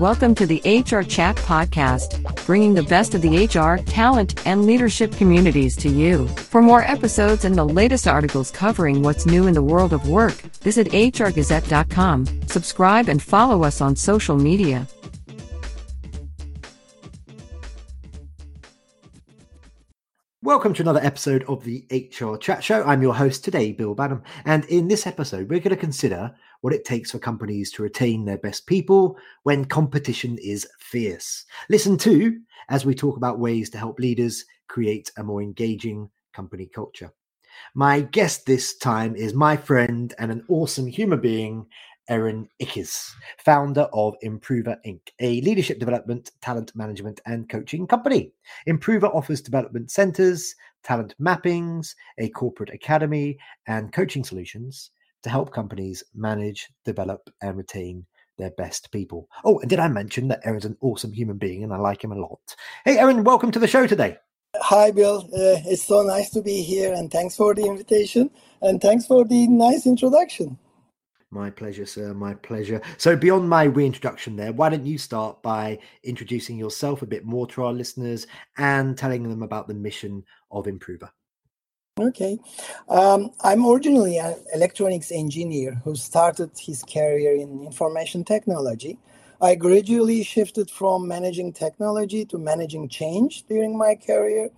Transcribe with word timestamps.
Welcome 0.00 0.34
to 0.34 0.46
the 0.46 0.60
HR 0.64 1.02
Chat 1.02 1.36
Podcast, 1.36 2.44
bringing 2.46 2.74
the 2.74 2.82
best 2.82 3.14
of 3.14 3.22
the 3.22 3.46
HR, 3.46 3.82
talent, 3.84 4.44
and 4.44 4.66
leadership 4.66 5.12
communities 5.12 5.76
to 5.76 5.88
you. 5.88 6.26
For 6.28 6.60
more 6.60 6.82
episodes 6.82 7.44
and 7.44 7.54
the 7.54 7.64
latest 7.64 8.08
articles 8.08 8.50
covering 8.50 9.02
what's 9.02 9.24
new 9.24 9.46
in 9.46 9.54
the 9.54 9.62
world 9.62 9.92
of 9.92 10.08
work, 10.08 10.34
visit 10.62 10.88
hrgazette.com, 10.88 12.26
subscribe, 12.48 13.08
and 13.08 13.22
follow 13.22 13.62
us 13.62 13.80
on 13.80 13.94
social 13.94 14.36
media. 14.36 14.86
Welcome 20.54 20.74
to 20.74 20.82
another 20.82 21.02
episode 21.02 21.42
of 21.48 21.64
the 21.64 21.84
HR 21.90 22.36
Chat 22.36 22.62
Show. 22.62 22.84
I'm 22.84 23.02
your 23.02 23.12
host 23.12 23.42
today, 23.42 23.72
Bill 23.72 23.92
Badham. 23.92 24.22
And 24.44 24.64
in 24.66 24.86
this 24.86 25.04
episode, 25.04 25.50
we're 25.50 25.58
going 25.58 25.70
to 25.70 25.76
consider 25.76 26.32
what 26.60 26.72
it 26.72 26.84
takes 26.84 27.10
for 27.10 27.18
companies 27.18 27.72
to 27.72 27.82
retain 27.82 28.24
their 28.24 28.38
best 28.38 28.64
people 28.68 29.18
when 29.42 29.64
competition 29.64 30.38
is 30.40 30.64
fierce. 30.78 31.44
Listen 31.68 31.98
to 31.98 32.38
as 32.68 32.86
we 32.86 32.94
talk 32.94 33.16
about 33.16 33.40
ways 33.40 33.68
to 33.70 33.78
help 33.78 33.98
leaders 33.98 34.44
create 34.68 35.10
a 35.16 35.24
more 35.24 35.42
engaging 35.42 36.08
company 36.32 36.70
culture. 36.72 37.12
My 37.74 38.02
guest 38.02 38.46
this 38.46 38.76
time 38.76 39.16
is 39.16 39.34
my 39.34 39.56
friend 39.56 40.14
and 40.20 40.30
an 40.30 40.44
awesome 40.48 40.86
human 40.86 41.20
being, 41.20 41.66
Eren 42.10 42.48
Ickes, 42.60 43.12
founder 43.38 43.88
of 43.92 44.14
Improva 44.24 44.76
Inc., 44.86 45.00
a 45.20 45.40
leadership 45.40 45.78
development, 45.78 46.30
talent 46.40 46.74
management, 46.74 47.20
and 47.26 47.48
coaching 47.48 47.86
company. 47.86 48.32
Improva 48.68 49.14
offers 49.14 49.40
development 49.40 49.90
centers, 49.90 50.54
talent 50.82 51.14
mappings, 51.20 51.94
a 52.18 52.28
corporate 52.30 52.70
academy, 52.70 53.38
and 53.66 53.92
coaching 53.92 54.24
solutions 54.24 54.90
to 55.22 55.30
help 55.30 55.52
companies 55.52 56.04
manage, 56.14 56.68
develop, 56.84 57.30
and 57.42 57.56
retain 57.56 58.04
their 58.36 58.50
best 58.50 58.90
people. 58.92 59.28
Oh, 59.44 59.58
and 59.60 59.70
did 59.70 59.78
I 59.78 59.88
mention 59.88 60.28
that 60.28 60.44
Eren's 60.44 60.64
an 60.64 60.76
awesome 60.80 61.12
human 61.12 61.38
being 61.38 61.62
and 61.64 61.72
I 61.72 61.78
like 61.78 62.02
him 62.02 62.12
a 62.12 62.18
lot? 62.18 62.40
Hey, 62.84 62.96
Eren, 62.96 63.24
welcome 63.24 63.50
to 63.52 63.58
the 63.58 63.68
show 63.68 63.86
today. 63.86 64.18
Hi, 64.56 64.90
Bill. 64.90 65.28
Uh, 65.32 65.58
it's 65.66 65.84
so 65.84 66.02
nice 66.02 66.30
to 66.30 66.40
be 66.40 66.62
here, 66.62 66.92
and 66.92 67.10
thanks 67.10 67.36
for 67.36 67.54
the 67.54 67.64
invitation, 67.66 68.30
and 68.62 68.80
thanks 68.80 69.04
for 69.04 69.24
the 69.24 69.48
nice 69.48 69.84
introduction. 69.84 70.58
My 71.34 71.50
pleasure, 71.50 71.84
sir. 71.84 72.14
My 72.14 72.34
pleasure. 72.34 72.80
So, 72.96 73.16
beyond 73.16 73.48
my 73.48 73.64
reintroduction 73.64 74.36
there, 74.36 74.52
why 74.52 74.68
don't 74.68 74.86
you 74.86 74.98
start 74.98 75.42
by 75.42 75.80
introducing 76.04 76.56
yourself 76.56 77.02
a 77.02 77.06
bit 77.06 77.24
more 77.24 77.48
to 77.48 77.64
our 77.64 77.72
listeners 77.72 78.28
and 78.56 78.96
telling 78.96 79.28
them 79.28 79.42
about 79.42 79.66
the 79.66 79.74
mission 79.74 80.22
of 80.52 80.66
Improva? 80.66 81.10
Okay. 81.98 82.38
Um, 82.88 83.30
I'm 83.40 83.66
originally 83.66 84.18
an 84.18 84.36
electronics 84.54 85.10
engineer 85.10 85.74
who 85.82 85.96
started 85.96 86.52
his 86.56 86.84
career 86.84 87.34
in 87.34 87.64
information 87.64 88.22
technology. 88.22 88.96
I 89.40 89.56
gradually 89.56 90.22
shifted 90.22 90.70
from 90.70 91.08
managing 91.08 91.52
technology 91.52 92.24
to 92.26 92.38
managing 92.38 92.88
change 92.88 93.42
during 93.48 93.76
my 93.76 93.96
career. 93.96 94.50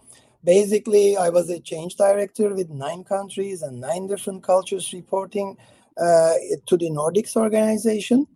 Basically, 0.45 1.17
I 1.17 1.31
was 1.31 1.49
a 1.49 1.59
change 1.59 1.97
director 1.97 2.55
with 2.55 2.69
nine 2.69 3.03
countries 3.03 3.63
and 3.63 3.81
nine 3.81 4.07
different 4.07 4.43
cultures 4.43 4.93
reporting 4.93 5.57
Uh, 5.99 6.35
to 6.67 6.77
the 6.77 6.91
Nordics 6.91 7.37
organization. 7.37 8.27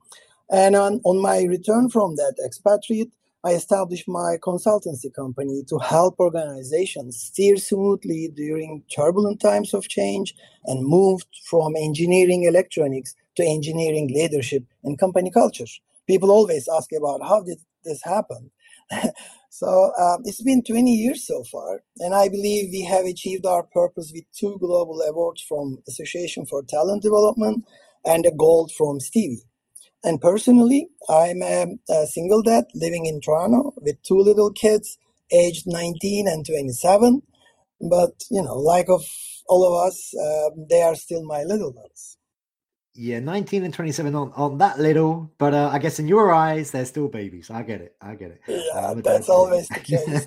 And 0.51 0.75
on, 0.75 1.01
on 1.05 1.21
my 1.21 1.43
return 1.43 1.91
from 1.91 2.17
that 2.17 2.37
expatriate, 2.43 3.13
I 3.45 3.51
established 3.51 4.09
my 4.09 4.37
consultancy 4.43 5.13
company 5.15 5.63
to 5.69 5.77
help 5.79 6.19
organizations 6.19 7.19
steer 7.19 7.59
smoothly 7.59 8.33
during 8.35 8.83
turbulent 8.95 9.41
times 9.41 9.75
of 9.75 9.89
change 9.89 10.35
and 10.65 10.87
moved 10.87 11.29
from 11.45 11.77
engineering 11.77 12.45
electronics 12.45 13.15
to 13.37 13.45
engineering 13.45 14.09
leadership 14.09 14.65
and 14.85 14.99
company 14.99 15.31
culture. 15.31 15.67
People 16.07 16.31
always 16.31 16.67
ask 16.67 16.91
about 16.93 17.21
how 17.23 17.43
did 17.43 17.59
this 17.85 18.03
happen? 18.03 18.51
so 19.51 19.93
um, 19.99 20.23
it's 20.25 20.43
been 20.43 20.63
20 20.63 20.93
years 20.93 21.27
so 21.27 21.45
far, 21.45 21.83
and 21.99 22.15
I 22.15 22.29
believe 22.29 22.71
we 22.71 22.83
have 22.83 23.05
achieved 23.05 23.47
our 23.47 23.63
purpose 23.63 24.13
with 24.15 24.25
two 24.37 24.59
global 24.59 25.01
awards 25.03 25.43
from 25.43 25.79
Association 25.89 26.47
for 26.47 26.63
Talent 26.63 27.03
Development 27.03 27.65
and 28.05 28.27
a 28.27 28.33
gold 28.33 28.73
from 28.77 29.01
Stevie. 29.01 29.43
And 30.03 30.21
personally, 30.21 30.89
I'm 31.09 31.43
a, 31.43 31.67
a, 31.91 32.07
single 32.07 32.43
dad 32.43 32.65
living 32.75 33.05
in 33.05 33.21
Toronto 33.21 33.75
with 33.77 34.03
two 34.03 34.19
little 34.19 34.51
kids, 34.51 34.97
aged 35.31 35.65
19 35.67 36.27
and 36.27 36.45
27. 36.47 37.23
But, 37.83 38.25
you 38.31 38.43
know, 38.43 38.55
like 38.55 38.89
of 38.89 39.05
all 39.47 39.67
of 39.67 39.87
us, 39.87 40.15
uh, 40.15 40.51
they 40.71 40.81
are 40.81 40.95
still 40.95 41.23
my 41.25 41.43
little 41.43 41.73
ones. 41.73 42.17
Yeah, 42.95 43.21
19 43.21 43.65
and 43.65 43.73
27 43.73 44.15
aren't, 44.15 44.33
aren't 44.37 44.59
that 44.59 44.81
little, 44.81 45.31
but 45.39 45.55
uh, 45.55 45.71
I 45.73 45.79
guess 45.79 46.01
in 46.01 46.09
your 46.09 46.35
eyes, 46.35 46.73
they're 46.73 46.85
still 46.85 47.09
babies. 47.09 47.49
I 47.49 47.63
get 47.63 47.81
it. 47.81 47.95
I 48.01 48.17
get 48.17 48.33
it. 48.33 48.41
Yeah, 48.49 48.81
uh, 48.81 48.95
that's 48.95 49.29
always 49.29 49.69
the 49.69 49.81
case. 49.81 50.27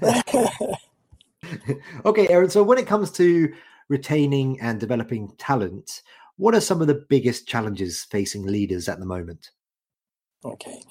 okay, 2.05 2.27
Eren. 2.27 2.49
So 2.49 2.63
when 2.63 2.77
it 2.77 2.87
comes 2.87 3.11
to 3.11 3.53
retaining 3.89 4.61
and 4.61 4.79
developing 4.79 5.33
talent, 5.37 6.03
what 6.37 6.55
are 6.55 6.61
some 6.61 6.81
of 6.81 6.87
the 6.87 7.05
biggest 7.09 7.47
challenges 7.47 8.05
facing 8.05 8.43
leaders 8.43 8.87
at 8.87 8.99
the 8.99 9.05
moment? 9.05 9.51
Okay. 10.45 10.81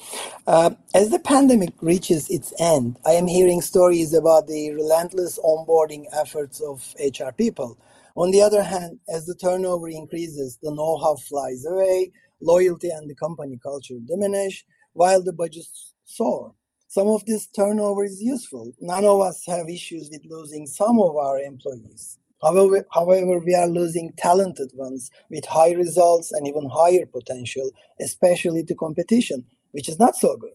Uh, 0.46 0.70
as 0.94 1.10
the 1.10 1.18
pandemic 1.18 1.74
reaches 1.82 2.28
its 2.30 2.52
end, 2.58 2.98
I 3.06 3.12
am 3.12 3.26
hearing 3.26 3.60
stories 3.60 4.14
about 4.14 4.46
the 4.46 4.72
relentless 4.72 5.38
onboarding 5.38 6.04
efforts 6.12 6.60
of 6.60 6.94
HR 6.98 7.32
people. 7.36 7.78
On 8.16 8.30
the 8.30 8.42
other 8.42 8.62
hand, 8.62 9.00
as 9.08 9.26
the 9.26 9.34
turnover 9.34 9.88
increases, 9.88 10.58
the 10.62 10.74
know 10.74 10.98
how 10.98 11.16
flies 11.16 11.64
away, 11.66 12.12
loyalty 12.40 12.90
and 12.90 13.08
the 13.08 13.14
company 13.14 13.58
culture 13.62 13.98
diminish, 14.06 14.64
while 14.92 15.22
the 15.22 15.32
budgets 15.32 15.94
soar. 16.04 16.54
Some 16.88 17.08
of 17.08 17.24
this 17.24 17.46
turnover 17.46 18.04
is 18.04 18.22
useful. 18.22 18.72
None 18.80 19.06
of 19.06 19.20
us 19.22 19.44
have 19.46 19.68
issues 19.70 20.10
with 20.10 20.26
losing 20.26 20.66
some 20.66 21.00
of 21.00 21.16
our 21.16 21.38
employees. 21.38 22.18
However, 22.42 22.86
however, 22.92 23.38
we 23.38 23.54
are 23.54 23.68
losing 23.68 24.12
talented 24.18 24.72
ones 24.74 25.10
with 25.30 25.46
high 25.46 25.72
results 25.72 26.32
and 26.32 26.46
even 26.46 26.68
higher 26.68 27.06
potential, 27.06 27.70
especially 28.00 28.64
to 28.64 28.74
competition, 28.74 29.46
which 29.70 29.88
is 29.88 29.98
not 29.98 30.16
so 30.16 30.36
good. 30.36 30.52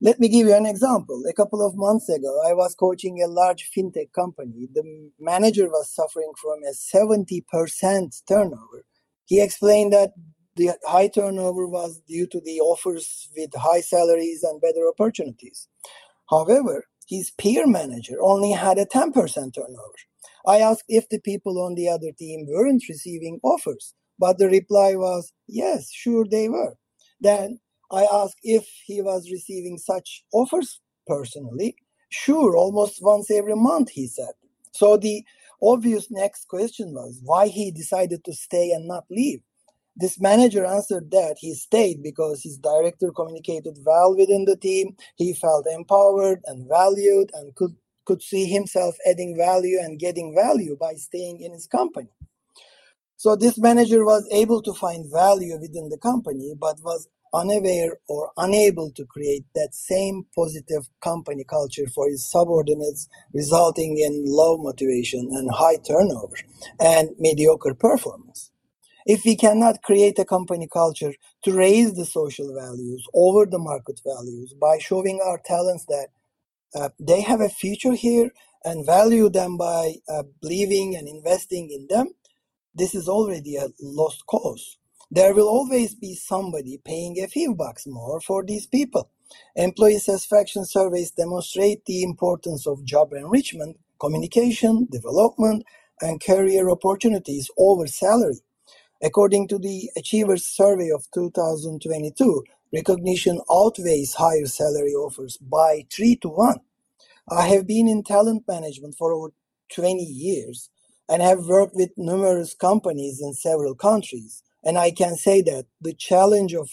Let 0.00 0.20
me 0.20 0.28
give 0.28 0.46
you 0.46 0.54
an 0.54 0.66
example. 0.66 1.22
A 1.28 1.32
couple 1.32 1.66
of 1.66 1.74
months 1.74 2.08
ago, 2.10 2.40
I 2.46 2.52
was 2.52 2.74
coaching 2.74 3.22
a 3.22 3.28
large 3.28 3.70
fintech 3.76 4.12
company. 4.12 4.68
The 4.74 5.10
manager 5.18 5.68
was 5.68 5.90
suffering 5.94 6.32
from 6.40 6.60
a 6.64 6.72
70% 6.72 8.22
turnover. 8.28 8.84
He 9.24 9.42
explained 9.42 9.94
that 9.94 10.12
the 10.54 10.72
high 10.86 11.08
turnover 11.08 11.66
was 11.66 12.00
due 12.06 12.26
to 12.28 12.40
the 12.40 12.60
offers 12.60 13.30
with 13.36 13.50
high 13.56 13.80
salaries 13.80 14.42
and 14.42 14.60
better 14.60 14.86
opportunities. 14.88 15.68
However, 16.30 16.84
his 17.08 17.30
peer 17.30 17.66
manager 17.66 18.16
only 18.22 18.52
had 18.52 18.78
a 18.78 18.86
10% 18.86 19.14
turnover. 19.14 20.00
I 20.46 20.58
asked 20.58 20.84
if 20.88 21.08
the 21.08 21.20
people 21.20 21.60
on 21.62 21.74
the 21.74 21.88
other 21.88 22.12
team 22.18 22.46
weren't 22.48 22.84
receiving 22.88 23.40
offers, 23.42 23.94
but 24.18 24.38
the 24.38 24.48
reply 24.48 24.94
was, 24.94 25.32
yes, 25.48 25.90
sure 25.90 26.26
they 26.30 26.48
were. 26.48 26.76
Then 27.20 27.60
I 27.90 28.04
asked 28.04 28.38
if 28.42 28.66
he 28.84 29.02
was 29.02 29.30
receiving 29.30 29.78
such 29.78 30.24
offers 30.32 30.80
personally. 31.06 31.76
Sure, 32.08 32.56
almost 32.56 32.98
once 33.02 33.30
every 33.30 33.56
month, 33.56 33.90
he 33.90 34.06
said. 34.06 34.32
So 34.72 34.96
the 34.96 35.24
obvious 35.62 36.10
next 36.10 36.48
question 36.48 36.92
was 36.92 37.20
why 37.22 37.48
he 37.48 37.70
decided 37.70 38.24
to 38.24 38.32
stay 38.32 38.70
and 38.72 38.86
not 38.86 39.04
leave. 39.10 39.40
This 39.96 40.20
manager 40.20 40.66
answered 40.66 41.10
that 41.12 41.36
he 41.38 41.54
stayed 41.54 42.02
because 42.02 42.42
his 42.42 42.58
director 42.58 43.10
communicated 43.12 43.78
well 43.84 44.14
within 44.14 44.44
the 44.44 44.56
team. 44.56 44.94
He 45.16 45.32
felt 45.32 45.66
empowered 45.66 46.42
and 46.44 46.68
valued 46.68 47.30
and 47.32 47.54
could 47.54 47.76
could 48.04 48.22
see 48.22 48.46
himself 48.46 48.96
adding 49.04 49.36
value 49.36 49.78
and 49.80 49.98
getting 49.98 50.32
value 50.32 50.76
by 50.78 50.94
staying 50.94 51.40
in 51.40 51.52
his 51.52 51.66
company. 51.66 52.08
So 53.16 53.34
this 53.34 53.58
manager 53.58 54.04
was 54.04 54.28
able 54.30 54.62
to 54.62 54.72
find 54.74 55.10
value 55.10 55.58
within 55.58 55.88
the 55.88 55.98
company, 55.98 56.54
but 56.58 56.76
was 56.84 57.08
unaware 57.34 57.98
or 58.08 58.32
unable 58.36 58.90
to 58.92 59.04
create 59.04 59.44
that 59.54 59.74
same 59.74 60.26
positive 60.34 60.88
company 61.00 61.44
culture 61.44 61.86
for 61.94 62.08
his 62.08 62.30
subordinates, 62.30 63.08
resulting 63.32 63.98
in 63.98 64.24
low 64.26 64.56
motivation 64.56 65.28
and 65.32 65.50
high 65.50 65.76
turnover 65.76 66.36
and 66.80 67.10
mediocre 67.18 67.74
performance. 67.74 68.50
If 69.06 69.24
we 69.24 69.36
cannot 69.36 69.82
create 69.82 70.18
a 70.18 70.24
company 70.24 70.68
culture 70.72 71.12
to 71.44 71.52
raise 71.52 71.94
the 71.94 72.04
social 72.04 72.54
values 72.54 73.06
over 73.14 73.46
the 73.46 73.58
market 73.58 74.00
values 74.04 74.52
by 74.60 74.78
showing 74.78 75.20
our 75.24 75.40
talents 75.44 75.84
that 75.86 76.08
uh, 76.74 76.90
they 76.98 77.20
have 77.22 77.40
a 77.40 77.48
future 77.48 77.94
here 77.94 78.30
and 78.64 78.84
value 78.84 79.28
them 79.30 79.56
by 79.56 79.94
uh, 80.08 80.24
believing 80.42 80.96
and 80.96 81.06
investing 81.08 81.70
in 81.70 81.86
them, 81.88 82.08
this 82.74 82.94
is 82.94 83.08
already 83.08 83.56
a 83.56 83.68
lost 83.80 84.26
cause. 84.26 84.76
There 85.10 85.34
will 85.34 85.48
always 85.48 85.94
be 85.94 86.14
somebody 86.14 86.78
paying 86.84 87.18
a 87.22 87.28
few 87.28 87.54
bucks 87.54 87.86
more 87.86 88.20
for 88.20 88.44
these 88.44 88.66
people. 88.66 89.10
Employee 89.56 89.98
satisfaction 90.00 90.64
surveys 90.66 91.12
demonstrate 91.12 91.84
the 91.86 92.02
importance 92.02 92.66
of 92.66 92.84
job 92.84 93.12
enrichment, 93.14 93.78
communication, 94.00 94.88
development, 94.90 95.64
and 96.02 96.22
career 96.22 96.70
opportunities 96.70 97.50
over 97.58 97.86
salary. 97.86 98.40
According 99.02 99.48
to 99.48 99.58
the 99.58 99.90
Achievers 99.96 100.46
Survey 100.46 100.90
of 100.90 101.06
2022, 101.14 102.44
recognition 102.74 103.40
outweighs 103.50 104.14
higher 104.14 104.46
salary 104.46 104.92
offers 104.94 105.38
by 105.38 105.86
3 105.94 106.16
to 106.16 106.28
1. 106.30 106.56
I 107.30 107.48
have 107.48 107.66
been 107.66 107.88
in 107.88 108.04
talent 108.04 108.44
management 108.48 108.96
for 108.96 109.12
over 109.12 109.32
20 109.74 110.02
years 110.02 110.70
and 111.08 111.22
have 111.22 111.46
worked 111.46 111.74
with 111.74 111.90
numerous 111.96 112.54
companies 112.54 113.20
in 113.22 113.34
several 113.34 113.74
countries. 113.74 114.44
And 114.66 114.76
I 114.76 114.90
can 114.90 115.14
say 115.14 115.42
that 115.42 115.66
the 115.80 115.94
challenge 115.94 116.52
of 116.52 116.68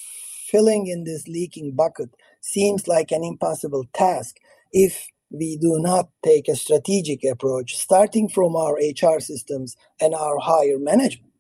filling 0.48 0.88
in 0.88 1.04
this 1.04 1.28
leaking 1.28 1.76
bucket 1.76 2.10
seems 2.42 2.88
like 2.88 3.12
an 3.12 3.24
impossible 3.24 3.86
task 3.94 4.38
if 4.72 5.08
we 5.30 5.58
do 5.58 5.78
not 5.80 6.10
take 6.26 6.48
a 6.48 6.56
strategic 6.56 7.24
approach 7.24 7.78
starting 7.78 8.28
from 8.28 8.56
our 8.56 8.74
HR 8.74 9.20
systems 9.20 9.76
and 10.02 10.16
our 10.16 10.40
higher 10.40 10.80
management. 10.80 11.32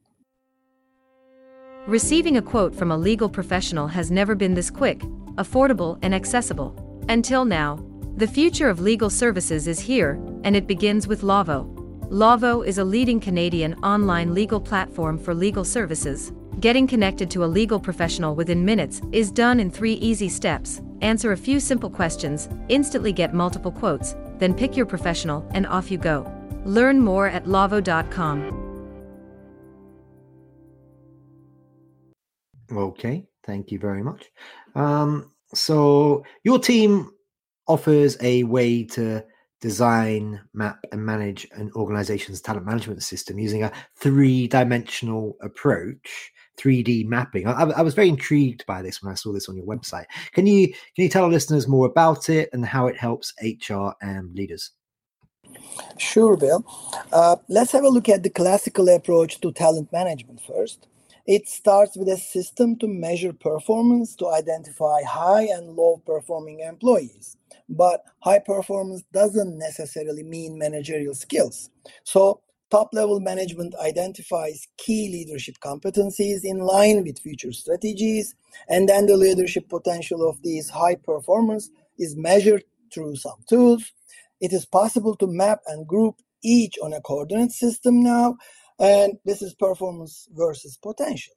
Receiving 1.87 2.37
a 2.37 2.41
quote 2.41 2.75
from 2.75 2.91
a 2.91 2.97
legal 2.97 3.29
professional 3.29 3.87
has 3.87 4.11
never 4.11 4.35
been 4.35 4.53
this 4.53 4.69
quick, 4.69 4.99
affordable, 5.35 5.97
and 6.03 6.13
accessible. 6.13 6.73
Until 7.09 7.45
now, 7.45 7.83
the 8.17 8.27
future 8.27 8.69
of 8.69 8.79
legal 8.79 9.09
services 9.09 9.67
is 9.67 9.79
here, 9.79 10.19
and 10.43 10.55
it 10.55 10.67
begins 10.67 11.07
with 11.07 11.23
Lavo. 11.23 11.63
Lavo 12.09 12.61
is 12.61 12.77
a 12.77 12.83
leading 12.83 13.19
Canadian 13.19 13.73
online 13.83 14.35
legal 14.35 14.61
platform 14.61 15.17
for 15.17 15.33
legal 15.33 15.65
services. 15.65 16.31
Getting 16.59 16.87
connected 16.87 17.29
to 17.31 17.43
a 17.43 17.45
legal 17.45 17.79
professional 17.79 18.35
within 18.35 18.63
minutes 18.63 19.01
is 19.11 19.31
done 19.31 19.59
in 19.59 19.71
three 19.71 19.93
easy 19.93 20.29
steps. 20.29 20.81
Answer 21.01 21.31
a 21.31 21.37
few 21.37 21.59
simple 21.59 21.89
questions, 21.89 22.47
instantly 22.69 23.11
get 23.11 23.33
multiple 23.33 23.71
quotes, 23.71 24.15
then 24.37 24.53
pick 24.53 24.77
your 24.77 24.85
professional 24.85 25.45
and 25.51 25.65
off 25.67 25.89
you 25.89 25.97
go. 25.97 26.31
Learn 26.65 26.99
more 26.99 27.27
at 27.27 27.47
lavo.com. 27.47 28.59
Okay, 32.71 33.27
thank 33.45 33.71
you 33.71 33.79
very 33.79 34.03
much. 34.03 34.31
Um, 34.75 35.31
so, 35.53 36.23
your 36.43 36.59
team 36.59 37.11
offers 37.67 38.17
a 38.21 38.43
way 38.43 38.83
to 38.83 39.23
design, 39.61 40.41
map, 40.53 40.79
and 40.91 41.05
manage 41.05 41.47
an 41.53 41.71
organization's 41.75 42.41
talent 42.41 42.65
management 42.65 43.01
system 43.03 43.39
using 43.39 43.63
a 43.63 43.71
three 43.95 44.47
dimensional 44.47 45.37
approach. 45.41 46.31
3D 46.57 47.05
mapping. 47.05 47.47
I, 47.47 47.63
I, 47.63 47.81
was 47.81 47.93
very 47.93 48.09
intrigued 48.09 48.65
by 48.65 48.81
this 48.81 49.01
when 49.01 49.11
I 49.11 49.15
saw 49.15 49.33
this 49.33 49.49
on 49.49 49.55
your 49.55 49.65
website. 49.65 50.05
Can 50.33 50.45
you 50.45 50.67
can 50.67 51.03
you 51.03 51.09
tell 51.09 51.25
our 51.25 51.31
listeners 51.31 51.67
more 51.67 51.87
about 51.87 52.29
it 52.29 52.49
and 52.53 52.65
how 52.65 52.87
it 52.87 52.97
helps 52.97 53.33
HR 53.41 53.89
and 54.01 54.33
leaders? 54.35 54.71
Sure, 55.97 56.37
Bill. 56.37 56.65
Uh, 57.11 57.37
let's 57.49 57.71
have 57.71 57.83
a 57.83 57.89
look 57.89 58.09
at 58.09 58.23
the 58.23 58.29
classical 58.29 58.89
approach 58.89 59.41
to 59.41 59.51
talent 59.51 59.91
management 59.91 60.41
first. 60.41 60.87
It 61.25 61.47
starts 61.47 61.95
with 61.95 62.09
a 62.09 62.17
system 62.17 62.77
to 62.79 62.87
measure 62.87 63.33
performance 63.33 64.15
to 64.17 64.27
identify 64.27 65.03
high 65.03 65.43
and 65.43 65.75
low 65.75 66.01
performing 66.05 66.59
employees 66.59 67.37
but 67.69 68.03
high 68.19 68.39
performance 68.39 69.03
doesn't 69.11 69.57
necessarily 69.57 70.23
mean 70.23 70.57
managerial 70.57 71.15
skills. 71.15 71.69
So, 72.03 72.41
top 72.73 72.89
level 72.91 73.19
management 73.19 73.75
identifies 73.79 74.67
key 74.79 75.07
leadership 75.07 75.53
competencies 75.63 76.39
in 76.43 76.57
line 76.57 77.03
with 77.03 77.19
future 77.19 77.51
strategies, 77.51 78.33
and 78.67 78.89
then 78.89 79.05
the 79.05 79.15
leadership 79.15 79.69
potential 79.69 80.27
of 80.27 80.41
these 80.41 80.69
high 80.69 80.95
performers 80.95 81.69
is 81.99 82.15
measured 82.15 82.63
through 82.91 83.15
some 83.15 83.37
tools. 83.47 83.91
It 84.41 84.53
is 84.53 84.65
possible 84.65 85.15
to 85.17 85.27
map 85.27 85.59
and 85.67 85.85
group 85.85 86.15
each 86.43 86.79
on 86.81 86.93
a 86.93 87.01
coordinate 87.01 87.51
system 87.51 88.01
now, 88.01 88.37
and 88.79 89.19
this 89.23 89.43
is 89.43 89.53
performance 89.53 90.27
versus 90.31 90.75
potential. 90.81 91.35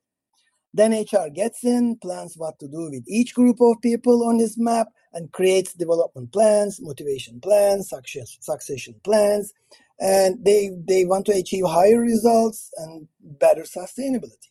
Then 0.73 0.93
HR 0.93 1.29
gets 1.29 1.65
in, 1.65 1.99
plans 1.99 2.33
what 2.39 2.59
to 2.61 2.67
do 2.67 2.89
with 2.91 3.05
each 3.07 3.35
group 3.35 3.59
of 3.61 3.83
people 3.83 4.27
on 4.27 4.39
this 4.39 4.57
map, 4.57 4.89
and 5.17 5.33
creates 5.33 5.73
development 5.73 6.31
plans, 6.33 6.79
motivation 6.81 7.41
plans, 7.41 7.89
success, 7.89 8.37
succession 8.41 8.95
plans, 9.03 9.55
and 9.99 10.45
they, 10.45 10.71
they 10.87 11.07
want 11.07 11.25
to 11.27 11.33
achieve 11.33 11.65
higher 11.67 12.01
results 12.01 12.71
and 12.77 13.09
better 13.21 13.63
sustainability. 13.63 14.51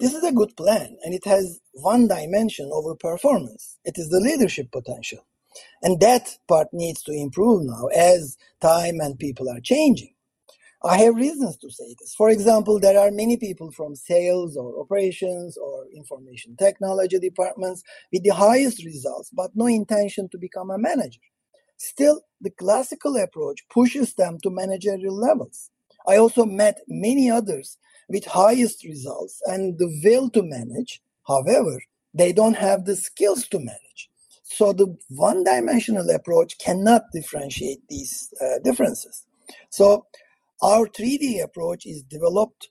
This 0.00 0.12
is 0.12 0.24
a 0.24 0.32
good 0.32 0.56
plan, 0.56 0.96
and 1.04 1.14
it 1.14 1.24
has 1.24 1.60
one 1.72 2.08
dimension 2.08 2.70
over 2.72 2.96
performance. 2.96 3.78
It 3.84 3.96
is 3.96 4.08
the 4.08 4.18
leadership 4.20 4.72
potential. 4.72 5.24
And 5.82 6.00
that 6.00 6.38
part 6.48 6.68
needs 6.72 7.02
to 7.04 7.12
improve 7.12 7.64
now 7.64 7.86
as 7.94 8.36
time 8.60 9.00
and 9.00 9.18
people 9.18 9.48
are 9.48 9.60
changing. 9.60 10.13
I 10.84 10.98
have 10.98 11.14
reasons 11.16 11.56
to 11.58 11.70
say 11.70 11.94
this. 11.98 12.14
For 12.14 12.28
example, 12.28 12.78
there 12.78 12.98
are 12.98 13.10
many 13.10 13.38
people 13.38 13.70
from 13.70 13.94
sales 13.94 14.54
or 14.54 14.78
operations 14.78 15.56
or 15.56 15.86
information 15.94 16.56
technology 16.56 17.18
departments 17.18 17.82
with 18.12 18.22
the 18.22 18.34
highest 18.34 18.84
results, 18.84 19.30
but 19.30 19.50
no 19.54 19.66
intention 19.66 20.28
to 20.28 20.38
become 20.38 20.70
a 20.70 20.76
manager. 20.78 21.20
Still, 21.78 22.20
the 22.42 22.50
classical 22.50 23.16
approach 23.16 23.66
pushes 23.70 24.12
them 24.14 24.38
to 24.42 24.50
managerial 24.50 25.16
levels. 25.16 25.70
I 26.06 26.18
also 26.18 26.44
met 26.44 26.82
many 26.86 27.30
others 27.30 27.78
with 28.10 28.26
highest 28.26 28.84
results 28.84 29.40
and 29.46 29.78
the 29.78 29.88
will 30.04 30.28
to 30.30 30.42
manage. 30.42 31.00
However, 31.26 31.80
they 32.12 32.32
don't 32.32 32.56
have 32.56 32.84
the 32.84 32.94
skills 32.94 33.48
to 33.48 33.58
manage. 33.58 34.10
So 34.42 34.74
the 34.74 34.94
one 35.08 35.44
dimensional 35.44 36.10
approach 36.10 36.58
cannot 36.58 37.04
differentiate 37.12 37.80
these 37.88 38.32
uh, 38.40 38.58
differences. 38.62 39.24
So 39.70 40.06
our 40.64 40.86
3D 40.86 41.44
approach 41.44 41.84
is 41.84 42.02
developed 42.02 42.70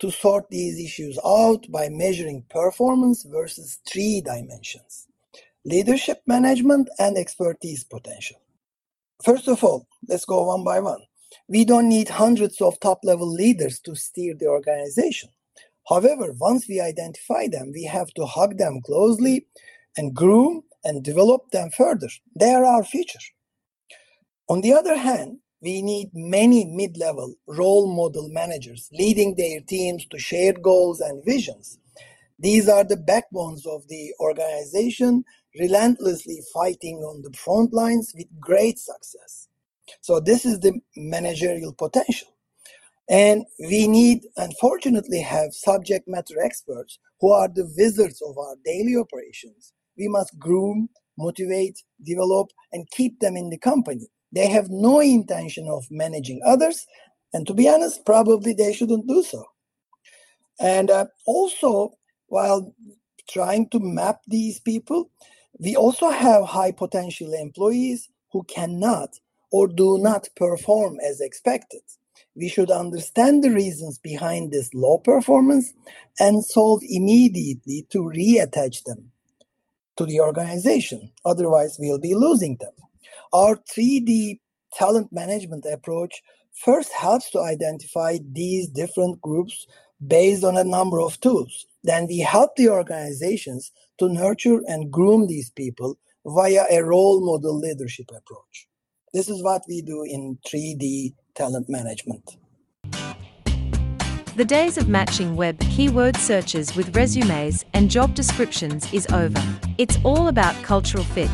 to 0.00 0.10
sort 0.10 0.50
these 0.50 0.84
issues 0.84 1.16
out 1.24 1.64
by 1.70 1.88
measuring 1.88 2.44
performance 2.50 3.22
versus 3.22 3.78
three 3.88 4.20
dimensions 4.20 5.06
leadership 5.64 6.22
management 6.26 6.88
and 6.98 7.18
expertise 7.18 7.84
potential. 7.84 8.40
First 9.22 9.46
of 9.46 9.62
all, 9.62 9.86
let's 10.08 10.24
go 10.24 10.46
one 10.46 10.64
by 10.64 10.80
one. 10.80 11.02
We 11.48 11.66
don't 11.66 11.88
need 11.88 12.08
hundreds 12.08 12.60
of 12.62 12.80
top 12.80 13.00
level 13.04 13.30
leaders 13.30 13.78
to 13.80 13.94
steer 13.94 14.34
the 14.34 14.46
organization. 14.46 15.28
However, 15.88 16.34
once 16.40 16.66
we 16.66 16.80
identify 16.80 17.46
them, 17.46 17.72
we 17.74 17.84
have 17.84 18.08
to 18.14 18.24
hug 18.24 18.56
them 18.56 18.80
closely 18.84 19.46
and 19.96 20.14
groom 20.14 20.62
and 20.82 21.04
develop 21.04 21.50
them 21.50 21.70
further. 21.76 22.08
They 22.34 22.50
are 22.50 22.64
our 22.64 22.84
future. 22.84 23.20
On 24.48 24.62
the 24.62 24.72
other 24.72 24.96
hand, 24.96 25.38
we 25.62 25.82
need 25.82 26.10
many 26.14 26.64
mid 26.64 26.96
level 26.96 27.34
role 27.46 27.86
model 27.94 28.28
managers 28.30 28.88
leading 28.92 29.34
their 29.36 29.60
teams 29.60 30.06
to 30.06 30.18
shared 30.18 30.62
goals 30.62 31.00
and 31.00 31.24
visions. 31.24 31.78
These 32.38 32.68
are 32.68 32.84
the 32.84 32.96
backbones 32.96 33.66
of 33.66 33.86
the 33.88 34.14
organization, 34.18 35.24
relentlessly 35.58 36.40
fighting 36.54 36.98
on 36.98 37.22
the 37.22 37.36
front 37.36 37.74
lines 37.74 38.14
with 38.16 38.26
great 38.40 38.78
success. 38.78 39.48
So, 40.00 40.20
this 40.20 40.46
is 40.46 40.60
the 40.60 40.80
managerial 40.96 41.74
potential. 41.74 42.28
And 43.10 43.44
we 43.58 43.88
need, 43.88 44.22
unfortunately, 44.36 45.20
have 45.20 45.52
subject 45.52 46.08
matter 46.08 46.40
experts 46.42 46.98
who 47.20 47.32
are 47.32 47.48
the 47.48 47.70
wizards 47.76 48.22
of 48.22 48.38
our 48.38 48.54
daily 48.64 48.96
operations. 48.96 49.74
We 49.98 50.08
must 50.08 50.38
groom, 50.38 50.88
motivate, 51.18 51.82
develop, 52.02 52.48
and 52.72 52.88
keep 52.92 53.18
them 53.18 53.36
in 53.36 53.50
the 53.50 53.58
company 53.58 54.06
they 54.32 54.48
have 54.48 54.68
no 54.70 55.00
intention 55.00 55.68
of 55.68 55.86
managing 55.90 56.40
others. 56.44 56.86
And 57.32 57.46
to 57.46 57.54
be 57.54 57.68
honest, 57.68 58.04
probably 58.04 58.52
they 58.52 58.72
shouldn't 58.72 59.06
do 59.06 59.22
so. 59.22 59.44
And 60.60 60.90
uh, 60.90 61.06
also, 61.26 61.92
while 62.26 62.74
trying 63.28 63.68
to 63.70 63.80
map 63.80 64.20
these 64.26 64.60
people, 64.60 65.10
we 65.58 65.76
also 65.76 66.10
have 66.10 66.44
high 66.44 66.72
potential 66.72 67.32
employees 67.32 68.08
who 68.32 68.44
cannot 68.44 69.10
or 69.50 69.66
do 69.68 69.98
not 69.98 70.28
perform 70.36 70.98
as 71.00 71.20
expected. 71.20 71.82
We 72.36 72.48
should 72.48 72.70
understand 72.70 73.42
the 73.42 73.50
reasons 73.50 73.98
behind 73.98 74.52
this 74.52 74.70
low 74.72 74.98
performance 74.98 75.72
and 76.18 76.44
solve 76.44 76.82
immediately 76.88 77.86
to 77.90 77.98
reattach 77.98 78.84
them 78.84 79.10
to 79.96 80.06
the 80.06 80.20
organization. 80.20 81.10
Otherwise, 81.24 81.76
we'll 81.78 81.98
be 81.98 82.14
losing 82.14 82.56
them. 82.60 82.72
Our 83.32 83.56
3D 83.56 84.40
talent 84.72 85.12
management 85.12 85.64
approach 85.64 86.20
first 86.52 86.92
helps 86.92 87.30
to 87.30 87.40
identify 87.40 88.18
these 88.32 88.68
different 88.68 89.20
groups 89.20 89.68
based 90.04 90.42
on 90.42 90.56
a 90.56 90.64
number 90.64 91.00
of 91.00 91.20
tools. 91.20 91.66
Then 91.84 92.08
we 92.08 92.18
help 92.18 92.56
the 92.56 92.68
organizations 92.68 93.70
to 94.00 94.08
nurture 94.08 94.60
and 94.66 94.90
groom 94.90 95.28
these 95.28 95.50
people 95.50 95.96
via 96.26 96.64
a 96.72 96.82
role 96.82 97.24
model 97.24 97.56
leadership 97.56 98.10
approach. 98.10 98.66
This 99.14 99.28
is 99.28 99.44
what 99.44 99.62
we 99.68 99.80
do 99.80 100.02
in 100.02 100.36
3D 100.48 101.14
talent 101.36 101.68
management. 101.68 102.36
The 104.34 104.44
days 104.44 104.76
of 104.76 104.88
matching 104.88 105.36
web 105.36 105.60
keyword 105.60 106.16
searches 106.16 106.74
with 106.74 106.96
resumes 106.96 107.64
and 107.74 107.90
job 107.90 108.14
descriptions 108.14 108.92
is 108.92 109.06
over. 109.12 109.42
It's 109.78 109.98
all 110.02 110.26
about 110.26 110.56
cultural 110.64 111.04
fit 111.04 111.30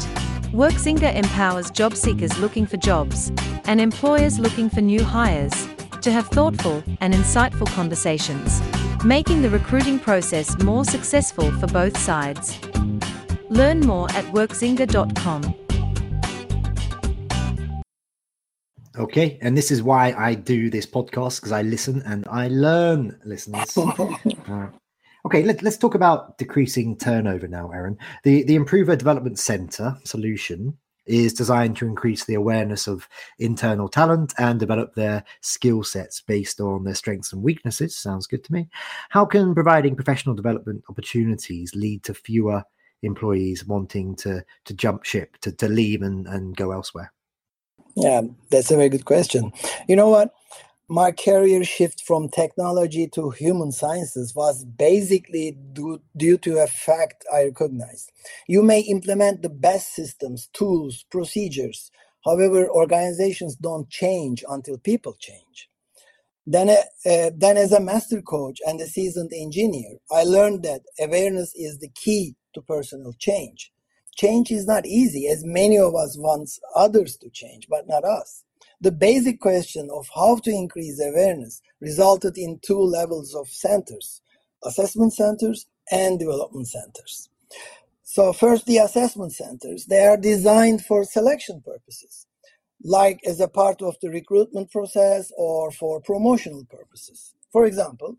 WorkZinga 0.52 1.14
empowers 1.14 1.70
job 1.70 1.94
seekers 1.94 2.38
looking 2.38 2.66
for 2.66 2.76
jobs 2.76 3.32
and 3.64 3.80
employers 3.80 4.38
looking 4.38 4.70
for 4.70 4.80
new 4.80 5.02
hires 5.02 5.68
to 6.02 6.12
have 6.12 6.28
thoughtful 6.28 6.84
and 7.00 7.12
insightful 7.12 7.66
conversations, 7.74 8.62
making 9.04 9.42
the 9.42 9.50
recruiting 9.50 9.98
process 9.98 10.56
more 10.62 10.84
successful 10.84 11.50
for 11.58 11.66
both 11.66 11.98
sides. 11.98 12.58
Learn 13.50 13.80
more 13.80 14.08
at 14.12 14.24
workzinga.com. 14.26 15.54
Okay, 18.98 19.38
and 19.42 19.56
this 19.58 19.70
is 19.70 19.82
why 19.82 20.14
I 20.16 20.34
do 20.34 20.70
this 20.70 20.86
podcast 20.86 21.40
because 21.40 21.52
I 21.52 21.62
listen 21.62 22.02
and 22.06 22.26
I 22.30 22.48
learn, 22.48 23.18
listeners. 23.24 23.76
uh, 24.48 24.68
okay, 25.26 25.42
let, 25.42 25.64
us 25.66 25.76
talk 25.76 25.96
about 25.96 26.38
decreasing 26.38 26.96
turnover 26.96 27.48
now, 27.48 27.68
Eren. 27.74 27.96
The 28.22 28.44
the 28.44 28.56
Improva 28.56 28.96
Development 28.96 29.38
Center 29.38 29.98
solution 30.04 30.78
is 31.04 31.32
designed 31.32 31.76
to 31.76 31.86
increase 31.86 32.24
the 32.24 32.34
awareness 32.34 32.86
of 32.88 33.08
internal 33.38 33.88
talent 33.88 34.34
and 34.38 34.58
develop 34.58 34.94
their 34.94 35.24
skill 35.40 35.84
sets 35.84 36.20
based 36.20 36.60
on 36.60 36.84
their 36.84 36.94
strengths 36.94 37.32
and 37.32 37.42
weaknesses. 37.42 37.96
Sounds 37.96 38.26
good 38.26 38.42
to 38.44 38.52
me. 38.52 38.68
How 39.10 39.24
can 39.24 39.54
providing 39.54 39.94
professional 39.94 40.34
development 40.34 40.82
opportunities 40.88 41.74
lead 41.74 42.02
to 42.04 42.14
fewer 42.14 42.62
employees 43.02 43.64
wanting 43.64 44.14
to 44.16 44.44
to 44.64 44.74
jump 44.74 45.04
ship, 45.04 45.36
to, 45.40 45.50
to 45.52 45.68
leave 45.68 46.02
and, 46.02 46.26
and 46.28 46.56
go 46.56 46.70
elsewhere? 46.70 47.12
Yeah, 47.96 48.22
that's 48.50 48.70
a 48.70 48.76
very 48.76 48.90
good 48.90 49.06
question. 49.06 49.52
You 49.88 49.96
know 49.96 50.08
what? 50.08 50.32
My 50.88 51.12
career 51.12 51.64
shift 51.64 52.02
from 52.02 52.28
technology 52.28 53.08
to 53.14 53.30
human 53.30 53.72
sciences 53.72 54.34
was 54.36 54.64
basically 54.64 55.58
due, 55.72 56.00
due 56.16 56.38
to 56.38 56.58
a 56.58 56.68
fact 56.68 57.24
I 57.32 57.44
recognized. 57.44 58.12
You 58.48 58.62
may 58.62 58.80
implement 58.80 59.42
the 59.42 59.48
best 59.48 59.94
systems, 59.94 60.48
tools, 60.52 61.04
procedures. 61.10 61.90
However, 62.24 62.68
organizations 62.70 63.56
don't 63.56 63.90
change 63.90 64.44
until 64.48 64.78
people 64.78 65.16
change. 65.18 65.70
Then, 66.46 66.70
uh, 66.70 67.10
uh, 67.10 67.30
then 67.36 67.56
as 67.56 67.72
a 67.72 67.80
master 67.80 68.22
coach 68.22 68.60
and 68.66 68.80
a 68.80 68.86
seasoned 68.86 69.32
engineer, 69.34 69.98
I 70.12 70.24
learned 70.24 70.62
that 70.64 70.82
awareness 71.00 71.52
is 71.56 71.78
the 71.78 71.90
key 71.90 72.36
to 72.54 72.62
personal 72.62 73.12
change 73.18 73.72
change 74.16 74.50
is 74.50 74.66
not 74.66 74.86
easy, 74.86 75.28
as 75.28 75.44
many 75.44 75.78
of 75.78 75.94
us 75.94 76.16
want 76.18 76.50
others 76.74 77.18
to 77.18 77.30
change, 77.30 77.68
but 77.68 77.86
not 77.86 78.04
us. 78.04 78.44
The 78.80 78.92
basic 78.92 79.40
question 79.40 79.88
of 79.92 80.06
how 80.14 80.36
to 80.38 80.50
increase 80.50 81.00
awareness 81.00 81.62
resulted 81.80 82.36
in 82.36 82.60
two 82.62 82.80
levels 82.80 83.34
of 83.34 83.48
centers 83.48 84.20
assessment 84.64 85.12
centers 85.12 85.66
and 85.90 86.18
development 86.18 86.68
centers. 86.68 87.28
So, 88.02 88.32
first, 88.32 88.66
the 88.66 88.78
assessment 88.78 89.32
centers, 89.32 89.86
they 89.86 90.04
are 90.06 90.16
designed 90.16 90.84
for 90.84 91.04
selection 91.04 91.62
purposes, 91.64 92.26
like 92.82 93.20
as 93.26 93.40
a 93.40 93.48
part 93.48 93.82
of 93.82 93.96
the 94.00 94.10
recruitment 94.10 94.70
process 94.70 95.32
or 95.36 95.70
for 95.70 96.00
promotional 96.00 96.64
purposes. 96.64 97.34
For 97.52 97.66
example, 97.66 98.16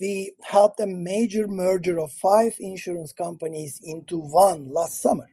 we 0.00 0.32
helped 0.42 0.80
a 0.80 0.86
major 0.86 1.46
merger 1.48 2.00
of 2.00 2.12
five 2.12 2.54
insurance 2.60 3.12
companies 3.12 3.80
into 3.84 4.18
one 4.18 4.72
last 4.72 5.00
summer. 5.00 5.30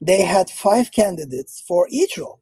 They 0.00 0.22
had 0.22 0.50
five 0.50 0.92
candidates 0.92 1.62
for 1.66 1.86
each 1.90 2.18
role. 2.18 2.40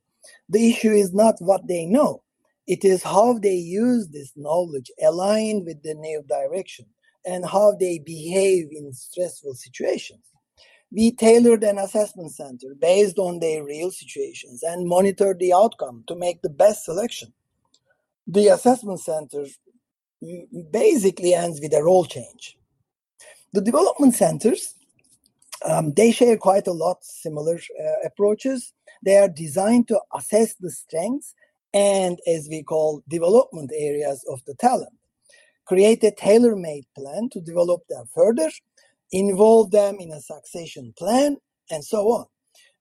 The 0.48 0.70
issue 0.70 0.92
is 0.92 1.12
not 1.12 1.36
what 1.40 1.66
they 1.66 1.84
know, 1.84 2.22
it 2.66 2.84
is 2.84 3.02
how 3.02 3.38
they 3.38 3.54
use 3.54 4.08
this 4.08 4.32
knowledge 4.36 4.90
aligned 5.02 5.64
with 5.64 5.82
the 5.82 5.94
new 5.94 6.22
direction 6.28 6.86
and 7.24 7.44
how 7.44 7.74
they 7.78 7.98
behave 7.98 8.68
in 8.70 8.92
stressful 8.92 9.54
situations. 9.54 10.20
We 10.90 11.12
tailored 11.12 11.64
an 11.64 11.78
assessment 11.78 12.32
center 12.32 12.74
based 12.78 13.18
on 13.18 13.40
their 13.40 13.62
real 13.62 13.90
situations 13.90 14.62
and 14.62 14.88
monitored 14.88 15.38
the 15.38 15.52
outcome 15.52 16.04
to 16.06 16.14
make 16.14 16.40
the 16.40 16.48
best 16.48 16.84
selection. 16.84 17.32
The 18.26 18.48
assessment 18.48 19.00
center 19.00 19.44
basically 20.70 21.34
ends 21.34 21.60
with 21.60 21.74
a 21.74 21.82
role 21.82 22.04
change. 22.04 22.58
The 23.52 23.60
development 23.60 24.14
centers, 24.14 24.74
um, 25.64 25.92
they 25.94 26.12
share 26.12 26.36
quite 26.36 26.66
a 26.66 26.72
lot 26.72 27.04
similar 27.04 27.56
uh, 27.56 28.06
approaches. 28.06 28.72
They 29.04 29.16
are 29.16 29.28
designed 29.28 29.88
to 29.88 30.00
assess 30.14 30.54
the 30.54 30.70
strengths 30.70 31.34
and, 31.74 32.18
as 32.26 32.48
we 32.50 32.62
call, 32.62 33.02
development 33.08 33.70
areas 33.76 34.24
of 34.30 34.44
the 34.46 34.54
talent. 34.54 34.94
Create 35.66 36.04
a 36.04 36.12
tailor 36.12 36.56
made 36.56 36.86
plan 36.96 37.30
to 37.32 37.40
develop 37.40 37.82
them 37.88 38.06
further, 38.14 38.50
involve 39.12 39.70
them 39.70 39.96
in 40.00 40.12
a 40.12 40.20
succession 40.20 40.94
plan, 40.98 41.38
and 41.70 41.84
so 41.84 42.08
on 42.10 42.26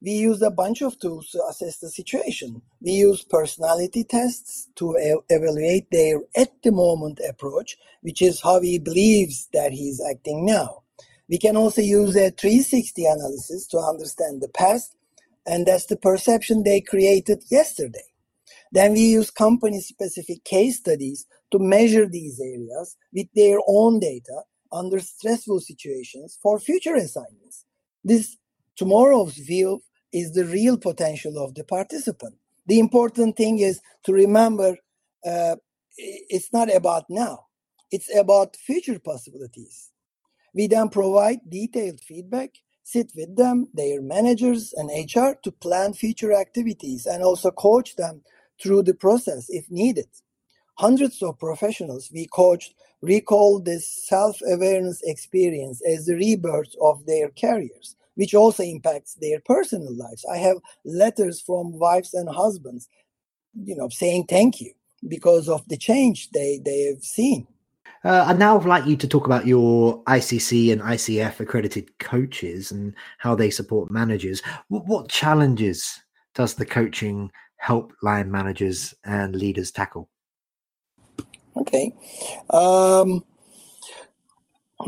we 0.01 0.11
use 0.11 0.41
a 0.43 0.51
bunch 0.51 0.81
of 0.81 0.99
tools 0.99 1.29
to 1.31 1.43
assess 1.49 1.79
the 1.79 1.89
situation. 1.89 2.61
We 2.81 2.93
use 2.93 3.25
personality 3.25 4.05
tests 4.05 4.69
to 4.77 4.97
e- 4.97 5.21
evaluate 5.29 5.91
their 5.91 6.21
at 6.35 6.51
the 6.63 6.71
moment 6.71 7.19
approach, 7.27 7.77
which 8.01 8.21
is 8.23 8.41
how 8.41 8.61
he 8.61 8.79
believes 8.79 9.49
that 9.53 9.73
he 9.73 9.89
is 9.89 10.03
acting 10.09 10.45
now. 10.45 10.83
We 11.29 11.39
can 11.39 11.57
also 11.57 11.81
use 11.81 12.15
a 12.15 12.31
360 12.31 13.05
analysis 13.05 13.67
to 13.69 13.79
understand 13.79 14.41
the 14.41 14.49
past, 14.49 14.96
and 15.47 15.65
that's 15.65 15.87
the 15.87 15.97
perception 15.97 16.63
they 16.63 16.81
created 16.81 17.43
yesterday. 17.49 18.03
Then 18.71 18.93
we 18.93 19.01
use 19.01 19.31
company 19.31 19.81
specific 19.81 20.43
case 20.43 20.79
studies 20.79 21.25
to 21.51 21.59
measure 21.59 22.07
these 22.07 22.39
areas 22.39 22.97
with 23.13 23.27
their 23.35 23.59
own 23.67 23.99
data 23.99 24.43
under 24.71 24.99
stressful 24.99 25.61
situations 25.61 26.37
for 26.41 26.59
future 26.59 26.95
assignments. 26.95 27.65
This 28.03 28.37
tomorrow's 28.75 29.35
view 29.35 29.83
is 30.13 30.33
the 30.33 30.45
real 30.45 30.77
potential 30.77 31.43
of 31.43 31.55
the 31.55 31.63
participant. 31.63 32.35
The 32.67 32.79
important 32.79 33.37
thing 33.37 33.59
is 33.59 33.81
to 34.05 34.13
remember 34.13 34.77
uh, 35.25 35.55
it's 35.97 36.53
not 36.53 36.73
about 36.73 37.05
now, 37.09 37.45
it's 37.91 38.13
about 38.15 38.57
future 38.57 38.99
possibilities. 38.99 39.91
We 40.53 40.67
then 40.67 40.89
provide 40.89 41.39
detailed 41.49 42.01
feedback, 42.01 42.51
sit 42.87 43.11
with 43.15 43.35
them, 43.35 43.67
their 43.73 44.01
managers, 44.01 44.73
and 44.77 44.89
HR 44.89 45.31
to 45.43 45.51
plan 45.51 45.93
future 45.93 46.33
activities 46.33 47.05
and 47.05 47.21
also 47.21 47.51
coach 47.51 47.95
them 47.95 48.21
through 48.61 48.83
the 48.83 48.93
process 48.93 49.47
if 49.49 49.69
needed. 49.69 50.07
Hundreds 50.75 51.21
of 51.21 51.37
professionals 51.37 52.09
we 52.13 52.27
coached 52.27 52.73
recall 53.01 53.59
this 53.59 53.85
self 54.07 54.39
awareness 54.49 55.01
experience 55.03 55.81
as 55.85 56.05
the 56.05 56.15
rebirth 56.15 56.73
of 56.81 57.05
their 57.05 57.29
careers 57.29 57.97
which 58.17 58.33
also 58.33 58.63
impacts 58.63 59.13
their 59.21 59.39
personal 59.45 59.95
lives. 59.95 60.25
I 60.25 60.37
have 60.37 60.57
letters 60.83 61.39
from 61.39 61.77
wives 61.77 62.15
and 62.15 62.27
husbands, 62.27 62.89
you 63.53 63.75
know, 63.75 63.89
saying 63.89 64.25
thank 64.27 64.59
you 64.59 64.73
because 65.07 65.47
of 65.47 65.67
the 65.67 65.77
change 65.77 66.31
they, 66.31 66.59
they 66.65 66.91
have 66.91 67.03
seen. 67.03 67.45
Uh, 68.07 68.23
I'd 68.25 68.39
now 68.39 68.57
like 68.57 68.85
you 68.85 68.95
to 68.95 69.07
talk 69.07 69.25
about 69.25 69.45
your 69.45 70.01
ICC 70.05 70.71
and 70.71 70.79
ICF 70.79 71.41
accredited 71.41 71.99
coaches 71.99 72.71
and 72.71 72.93
how 73.17 73.35
they 73.35 73.49
support 73.49 73.91
managers. 73.91 74.41
What, 74.69 74.85
what 74.85 75.09
challenges 75.09 76.01
does 76.33 76.53
the 76.53 76.65
coaching 76.65 77.29
help 77.57 77.91
line 78.01 78.31
managers 78.31 78.93
and 79.03 79.35
leaders 79.35 79.71
tackle? 79.71 80.07
Okay. 81.57 81.93
Um, 82.51 83.25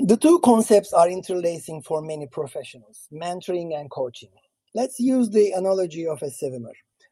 the 0.05 0.15
two 0.15 0.39
concepts 0.39 0.93
are 0.93 1.09
interlacing 1.09 1.81
for 1.81 2.01
many 2.01 2.25
professionals 2.25 3.09
mentoring 3.11 3.77
and 3.77 3.91
coaching. 3.91 4.29
Let's 4.73 4.97
use 4.97 5.29
the 5.29 5.51
analogy 5.51 6.07
of 6.07 6.23
a 6.23 6.31
swimmer. 6.31 6.71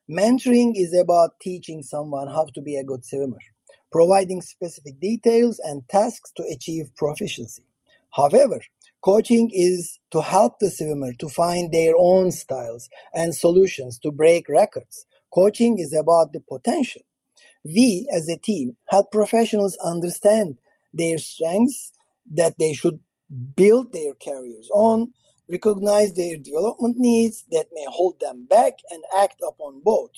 Mentoring 0.09 0.71
is 0.77 0.97
about 0.97 1.37
teaching 1.41 1.83
someone 1.83 2.29
how 2.29 2.45
to 2.53 2.61
be 2.61 2.77
a 2.77 2.83
good 2.85 3.03
swimmer, 3.03 3.39
providing 3.91 4.41
specific 4.41 4.99
details 4.99 5.59
and 5.63 5.87
tasks 5.89 6.31
to 6.35 6.43
achieve 6.43 6.95
proficiency. 6.95 7.63
However, 8.11 8.61
coaching 9.01 9.49
is 9.53 9.99
to 10.11 10.21
help 10.21 10.59
the 10.59 10.69
swimmer 10.69 11.13
to 11.13 11.29
find 11.29 11.71
their 11.71 11.93
own 11.97 12.31
styles 12.31 12.89
and 13.13 13.35
solutions 13.35 13.99
to 13.99 14.11
break 14.11 14.49
records. 14.49 15.05
Coaching 15.33 15.77
is 15.77 15.93
about 15.93 16.33
the 16.33 16.39
potential. 16.39 17.01
We, 17.63 18.07
as 18.11 18.29
a 18.29 18.37
team, 18.37 18.77
help 18.87 19.11
professionals 19.11 19.77
understand 19.83 20.57
their 20.93 21.17
strengths 21.17 21.91
that 22.33 22.57
they 22.57 22.73
should 22.73 22.99
build 23.55 23.93
their 23.93 24.13
careers 24.13 24.69
on, 24.73 25.13
recognize 25.49 26.13
their 26.13 26.37
development 26.37 26.97
needs 26.97 27.45
that 27.51 27.67
may 27.73 27.85
hold 27.89 28.19
them 28.19 28.45
back, 28.49 28.73
and 28.89 29.03
act 29.17 29.41
upon 29.47 29.81
both. 29.83 30.11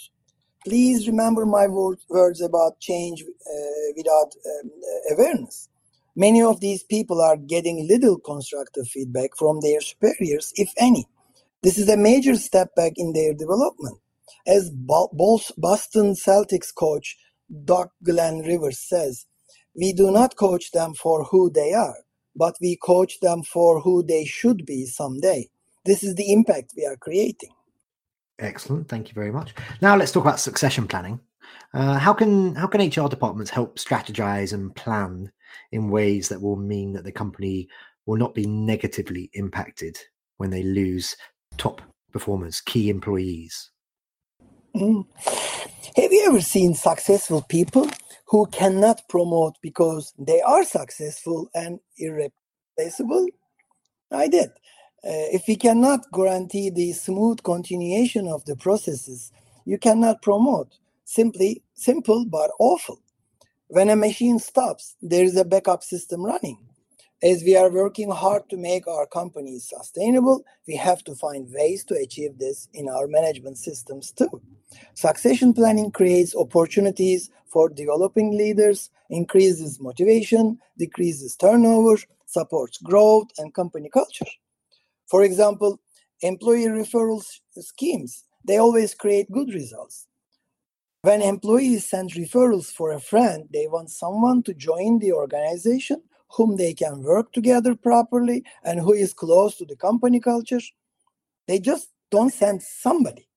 Please 0.66 1.08
remember 1.08 1.46
my 1.46 1.68
words 1.68 2.42
about 2.42 2.80
change 2.80 3.24
uh, 3.24 3.94
without 3.96 4.34
um, 4.46 4.72
awareness. 5.12 5.70
Many 6.16 6.42
of 6.42 6.60
these 6.60 6.84
people 6.84 7.22
are 7.22 7.38
getting 7.38 7.88
little 7.88 8.20
constructive 8.20 8.88
feedback 8.88 9.32
from 9.38 9.62
their 9.62 9.80
superiors, 9.80 10.52
if 10.56 10.74
any. 10.78 11.08
This 11.64 11.78
is 11.78 11.88
a 11.88 11.98
major 11.98 12.36
step 12.36 12.76
back 12.76 12.94
in 12.98 13.14
their 13.14 13.34
development. 13.34 14.00
As 14.46 14.70
Boston 14.70 16.14
Celtics 16.14 16.74
coach 16.76 17.18
Doc 17.64 17.92
Glenn 18.04 18.40
Rivers 18.40 18.80
says, 18.80 19.26
we 19.76 19.94
do 19.94 20.12
not 20.12 20.36
coach 20.36 20.72
them 20.72 20.94
for 20.94 21.24
who 21.26 21.50
they 21.50 21.74
are, 21.74 21.98
but 22.36 22.56
we 22.60 22.76
coach 22.76 23.20
them 23.22 23.44
for 23.44 23.82
who 23.82 24.04
they 24.04 24.26
should 24.26 24.66
be 24.66 24.86
someday. 24.86 25.48
This 25.86 26.04
is 26.04 26.16
the 26.16 26.34
impact 26.34 26.74
we 26.76 26.86
are 26.86 26.98
creating. 26.98 27.52
Excellent. 28.40 28.88
Thank 28.88 29.10
you 29.10 29.14
very 29.14 29.32
much. 29.32 29.54
Now 29.82 29.96
let's 29.96 30.12
talk 30.12 30.24
about 30.24 30.40
succession 30.40 30.88
planning. 30.88 31.20
Uh, 31.74 32.00
how 32.00 32.14
can 32.14 32.56
how 32.56 32.68
can 32.68 32.82
HR 32.82 33.08
departments 33.08 33.52
help 33.52 33.78
strategize 33.78 34.54
and 34.54 34.76
plan 34.76 35.32
in 35.72 35.90
ways 35.90 36.30
that 36.30 36.42
will 36.42 36.56
mean 36.56 36.94
that 36.94 37.04
the 37.04 37.12
company 37.12 37.68
will 38.06 38.18
not 38.18 38.34
be 38.34 38.48
negatively 38.48 39.30
impacted 39.34 39.98
when 40.38 40.50
they 40.50 40.64
lose 40.64 41.16
top 41.58 41.82
performers, 42.12 42.62
key 42.62 42.90
employees? 42.90 43.72
Mm. 44.76 45.06
Have 45.96 46.12
you 46.12 46.26
ever 46.28 46.42
seen 46.42 46.74
successful 46.74 47.42
people 47.50 47.90
who 48.26 48.46
cannot 48.48 49.02
promote 49.10 49.56
because 49.62 50.14
they 50.18 50.42
are 50.42 50.64
successful 50.64 51.50
and 51.54 51.80
irreplaceable? 51.98 53.28
I 54.12 54.28
did. 54.28 54.50
Uh, 55.02 55.32
if 55.32 55.48
we 55.48 55.56
cannot 55.56 56.12
guarantee 56.12 56.70
the 56.70 56.92
smooth 56.92 57.42
continuation 57.44 58.28
of 58.28 58.44
the 58.44 58.56
processes, 58.58 59.32
you 59.64 59.78
cannot 59.78 60.22
promote. 60.22 60.78
Simply 61.06 61.64
simple 61.74 62.26
but 62.26 62.52
awful. 62.60 63.00
When 63.68 63.90
a 63.90 63.96
machine 63.96 64.40
stops, 64.40 64.96
there 65.02 65.24
is 65.24 65.38
a 65.38 65.46
backup 65.46 65.84
system 65.84 66.26
running. 66.26 66.58
As 67.24 67.44
we 67.44 67.56
are 67.56 67.72
working 67.72 68.12
hard 68.12 68.50
to 68.50 68.58
make 68.58 68.88
our 68.88 69.06
companies 69.06 69.70
sustainable, 69.70 70.44
we 70.68 70.76
have 70.76 71.04
to 71.06 71.16
find 71.16 71.48
ways 71.54 71.86
to 71.86 71.96
achieve 71.96 72.38
this 72.38 72.68
in 72.74 72.90
our 72.90 73.08
management 73.08 73.58
systems 73.58 74.12
too. 74.12 74.42
Succession 74.96 75.54
planning 75.54 75.92
creates 75.92 76.36
opportunities 76.36 77.30
for 77.48 77.70
developing 77.70 78.38
leaders, 78.38 78.90
increases 79.10 79.80
motivation, 79.80 80.60
decreases 80.78 81.36
turnover, 81.36 81.98
supports 82.26 82.78
growth 82.78 83.28
and 83.38 83.54
company 83.54 83.90
culture. 83.90 84.26
For 85.10 85.24
example, 85.24 85.80
employee 86.22 86.68
referral 86.68 87.24
schemes, 87.58 88.26
they 88.46 88.58
always 88.58 88.94
create 88.94 89.32
good 89.32 89.54
results. 89.54 90.08
When 91.02 91.22
employees 91.22 91.90
send 91.90 92.12
referrals 92.12 92.68
for 92.72 92.92
a 92.92 93.00
friend, 93.00 93.48
they 93.54 93.68
want 93.68 93.90
someone 93.90 94.44
to 94.44 94.54
join 94.54 95.00
the 95.00 95.14
organization 95.14 96.04
whom 96.32 96.58
they 96.58 96.74
can 96.74 97.02
work 97.02 97.32
together 97.32 97.76
properly 97.76 98.44
and 98.64 98.82
who 98.82 98.94
is 98.94 99.14
close 99.14 99.56
to 99.58 99.66
the 99.66 99.76
company 99.76 100.20
culture. 100.20 100.60
They 101.48 101.60
just 101.60 101.90
don't 102.12 102.34
send 102.34 102.62
somebody. 102.62 103.28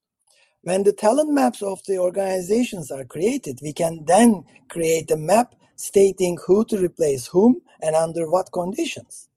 When 0.63 0.83
the 0.83 0.93
talent 0.93 1.31
maps 1.31 1.63
of 1.63 1.81
the 1.87 1.99
organizations 1.99 2.91
are 2.91 3.05
created, 3.05 3.61
we 3.63 3.73
can 3.73 4.05
then 4.07 4.45
create 4.69 5.11
a 5.11 5.17
map 5.17 5.55
stating 5.77 6.39
who 6.47 6.65
to 6.67 6.79
replace 6.79 7.29
whom 7.29 7.63
and 7.81 7.97
under 7.97 8.31
what 8.31 8.53
conditions. 8.53 9.29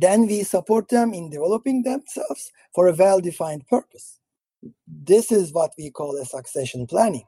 Then 0.00 0.28
we 0.28 0.44
support 0.44 0.88
them 0.88 1.12
in 1.12 1.28
developing 1.28 1.82
themselves 1.82 2.52
for 2.72 2.86
a 2.86 2.94
well 2.94 3.20
defined 3.20 3.66
purpose. 3.66 4.20
This 4.86 5.32
is 5.32 5.52
what 5.52 5.72
we 5.76 5.90
call 5.90 6.16
a 6.16 6.24
succession 6.24 6.86
planning. 6.86 7.24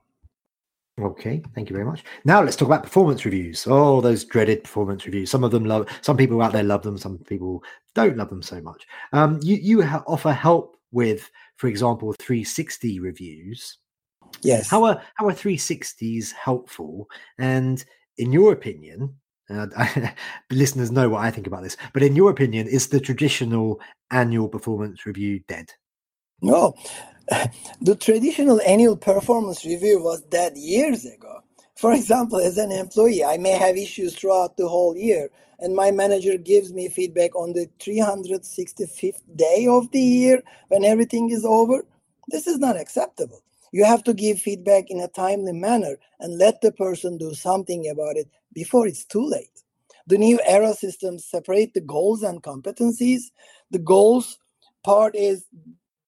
Okay, 1.01 1.43
thank 1.55 1.69
you 1.69 1.75
very 1.75 1.87
much. 1.87 2.05
Now 2.25 2.43
let's 2.43 2.57
talk 2.57 2.69
about 2.69 2.85
performance 2.85 3.25
reviews. 3.25 3.67
Oh, 3.69 4.01
those 4.01 4.25
dreaded 4.25 4.63
performance 4.63 5.05
reviews. 5.05 5.31
Some 5.31 5.43
of 5.43 5.51
them 5.51 5.65
love. 5.65 5.89
Some 6.03 6.17
people 6.17 6.41
out 6.43 6.53
there 6.53 6.63
love 6.63 6.83
them. 6.83 6.97
Some 6.97 7.19
people 7.19 7.65
don't 7.95 8.17
love 8.17 8.29
them 8.29 8.43
so 8.43 8.61
much. 8.61 8.87
Um, 9.13 9.41
you 9.43 9.57
you 9.57 9.83
ha- 9.83 10.05
offer 10.07 10.33
help 10.33 10.77
with, 10.93 11.29
for 11.57 11.67
example, 11.67 12.13
360 12.21 13.01
reviews. 13.01 13.79
Yes. 14.43 14.71
How 14.71 14.85
are 14.85 15.03
how 15.15 15.27
are 15.27 15.33
360s 15.33 16.33
helpful? 16.33 17.09
And 17.39 17.85
in 18.19 18.31
your 18.33 18.53
opinion, 18.53 19.17
uh, 19.51 20.09
listeners 20.51 20.91
know 20.91 21.09
what 21.09 21.25
I 21.25 21.31
think 21.31 21.47
about 21.47 21.63
this. 21.63 21.77
But 21.93 22.03
in 22.03 22.17
your 22.17 22.31
opinion, 22.31 22.67
is 22.67 22.89
the 22.89 23.01
traditional 23.01 23.81
annual 24.11 24.49
performance 24.49 25.07
review 25.07 25.41
dead? 25.49 25.73
No, 26.43 26.75
the 27.81 27.97
traditional 27.97 28.61
annual 28.63 28.97
performance 28.97 29.65
review 29.65 30.03
was 30.03 30.23
dead 30.23 30.57
years 30.57 31.05
ago. 31.05 31.41
For 31.77 31.93
example, 31.93 32.39
as 32.39 32.59
an 32.59 32.73
employee, 32.73 33.25
I 33.25 33.39
may 33.39 33.53
have 33.53 33.77
issues 33.77 34.15
throughout 34.15 34.57
the 34.57 34.69
whole 34.69 34.97
year, 34.97 35.31
and 35.61 35.75
my 35.75 35.91
manager 35.91 36.37
gives 36.37 36.73
me 36.73 36.89
feedback 36.89 37.35
on 37.35 37.53
the 37.53 37.69
365th 37.79 39.23
day 39.37 39.67
of 39.67 39.91
the 39.91 40.01
year 40.01 40.43
when 40.69 40.85
everything 40.85 41.31
is 41.31 41.45
over. 41.45 41.85
This 42.29 42.47
is 42.47 42.59
not 42.59 42.77
acceptable. 42.77 43.43
You 43.73 43.85
have 43.85 44.03
to 44.05 44.15
give 44.15 44.41
feedback 44.41 44.91
in 44.91 45.01
a 45.01 45.09
timely 45.09 45.53
manner 45.53 45.97
and 46.19 46.39
let 46.39 46.61
the 46.61 46.73
person 46.73 47.19
do 47.19 47.35
something 47.35 47.89
about 47.89 48.17
it 48.17 48.29
before 48.53 48.87
it's 48.87 49.05
too 49.05 49.25
late. 49.25 49.63
The 50.07 50.19
new 50.19 50.41
era 50.45 50.75
systems 50.75 51.25
separate 51.25 51.75
the 51.75 51.81
goals 51.81 52.23
and 52.23 52.43
competencies. 52.43 53.31
The 53.71 53.79
goals 53.79 54.39
part 54.83 55.15
is 55.15 55.45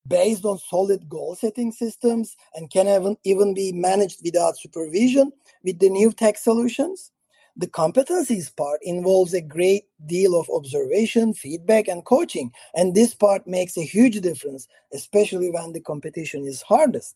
based 0.09 0.45
on 0.45 0.59
solid 0.59 1.09
goal 1.09 1.37
setting 1.37 1.71
systems 1.71 2.37
and 2.55 2.71
can 2.71 2.89
even, 2.89 3.17
even 3.25 3.55
be 3.55 3.73
managed 3.73 4.21
without 4.25 4.59
supervision 4.59 5.33
with 5.63 5.79
the 5.79 5.89
new 5.89 6.13
tech 6.13 6.37
solutions. 6.39 7.13
The 7.57 7.69
competencies 7.69 8.55
part 8.57 8.81
involves 8.83 9.35
a 9.35 9.41
great 9.43 9.85
deal 10.07 10.41
of 10.41 10.49
observation, 10.51 11.35
feedback, 11.35 11.87
and 11.87 12.05
coaching. 12.05 12.51
And 12.75 12.95
this 12.95 13.15
part 13.15 13.47
makes 13.47 13.77
a 13.77 13.85
huge 13.85 14.21
difference, 14.21 14.67
especially 14.93 15.51
when 15.51 15.73
the 15.73 15.81
competition 15.81 16.45
is 16.47 16.63
hardest. 16.63 17.15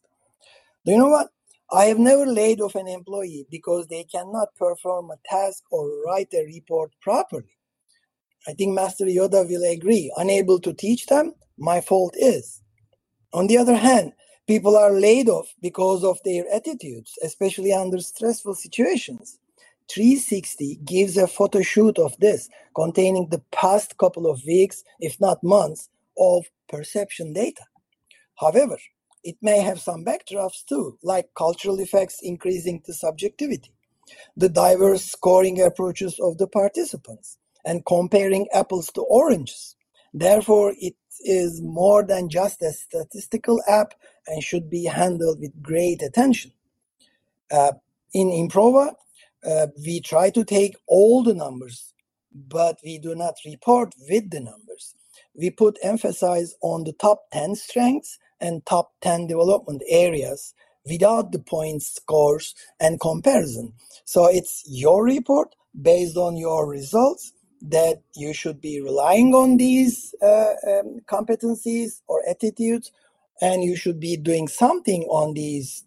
Do 0.86 0.92
you 0.92 0.98
know 0.98 1.08
what? 1.08 1.30
I 1.72 1.86
have 1.86 1.98
never 1.98 2.24
laid 2.26 2.60
off 2.60 2.76
an 2.76 2.86
employee 2.86 3.44
because 3.50 3.88
they 3.88 4.04
cannot 4.04 4.54
perform 4.54 5.10
a 5.10 5.18
task 5.28 5.64
or 5.72 5.90
write 6.06 6.32
a 6.32 6.44
report 6.44 6.92
properly. 7.02 7.58
I 8.46 8.52
think 8.52 8.72
Master 8.72 9.06
Yoda 9.06 9.48
will 9.48 9.68
agree. 9.68 10.12
Unable 10.16 10.60
to 10.60 10.72
teach 10.72 11.06
them, 11.06 11.34
my 11.58 11.80
fault 11.80 12.14
is. 12.16 12.62
On 13.32 13.48
the 13.48 13.58
other 13.58 13.74
hand, 13.74 14.12
people 14.46 14.76
are 14.76 14.92
laid 14.92 15.28
off 15.28 15.52
because 15.60 16.04
of 16.04 16.20
their 16.24 16.44
attitudes, 16.54 17.18
especially 17.24 17.72
under 17.72 17.98
stressful 17.98 18.54
situations. 18.54 19.40
360 19.90 20.76
gives 20.84 21.16
a 21.16 21.26
photo 21.26 21.62
shoot 21.62 21.98
of 21.98 22.16
this, 22.18 22.48
containing 22.76 23.28
the 23.28 23.42
past 23.50 23.98
couple 23.98 24.30
of 24.30 24.40
weeks, 24.46 24.84
if 25.00 25.20
not 25.20 25.42
months, 25.42 25.88
of 26.16 26.44
perception 26.68 27.32
data. 27.32 27.64
However, 28.38 28.78
it 29.26 29.36
may 29.42 29.58
have 29.58 29.80
some 29.80 30.04
backdrafts 30.04 30.64
too, 30.64 30.98
like 31.02 31.34
cultural 31.36 31.80
effects 31.80 32.20
increasing 32.22 32.80
the 32.86 32.94
subjectivity, 32.94 33.72
the 34.36 34.48
diverse 34.48 35.04
scoring 35.04 35.60
approaches 35.60 36.20
of 36.20 36.38
the 36.38 36.46
participants, 36.46 37.36
and 37.64 37.84
comparing 37.84 38.46
apples 38.54 38.86
to 38.92 39.02
oranges. 39.02 39.74
Therefore, 40.14 40.74
it 40.78 40.94
is 41.24 41.60
more 41.60 42.04
than 42.04 42.28
just 42.28 42.62
a 42.62 42.70
statistical 42.72 43.60
app 43.66 43.94
and 44.28 44.44
should 44.44 44.70
be 44.70 44.84
handled 44.84 45.40
with 45.40 45.60
great 45.60 46.02
attention. 46.02 46.52
Uh, 47.50 47.72
in 48.14 48.28
Improva, 48.28 48.94
uh, 49.44 49.66
we 49.84 50.00
try 50.00 50.30
to 50.30 50.44
take 50.44 50.76
all 50.86 51.24
the 51.24 51.34
numbers, 51.34 51.94
but 52.32 52.78
we 52.84 52.98
do 52.98 53.16
not 53.16 53.34
report 53.44 53.92
with 54.08 54.30
the 54.30 54.40
numbers. 54.40 54.94
We 55.34 55.50
put 55.50 55.78
emphasis 55.82 56.54
on 56.62 56.84
the 56.84 56.92
top 56.92 57.24
10 57.32 57.56
strengths 57.56 58.18
and 58.40 58.64
top 58.66 58.92
10 59.02 59.26
development 59.26 59.82
areas 59.88 60.54
without 60.84 61.32
the 61.32 61.38
points 61.38 61.96
scores 61.96 62.54
and 62.80 63.00
comparison. 63.00 63.72
So 64.04 64.26
it's 64.26 64.62
your 64.66 65.04
report 65.04 65.54
based 65.80 66.16
on 66.16 66.36
your 66.36 66.68
results 66.68 67.32
that 67.62 68.02
you 68.14 68.32
should 68.32 68.60
be 68.60 68.80
relying 68.80 69.34
on 69.34 69.56
these 69.56 70.14
uh, 70.22 70.54
um, 70.66 71.00
competencies 71.06 72.00
or 72.06 72.22
attitudes, 72.28 72.92
and 73.40 73.64
you 73.64 73.76
should 73.76 73.98
be 73.98 74.16
doing 74.16 74.46
something 74.48 75.02
on 75.04 75.34
these 75.34 75.84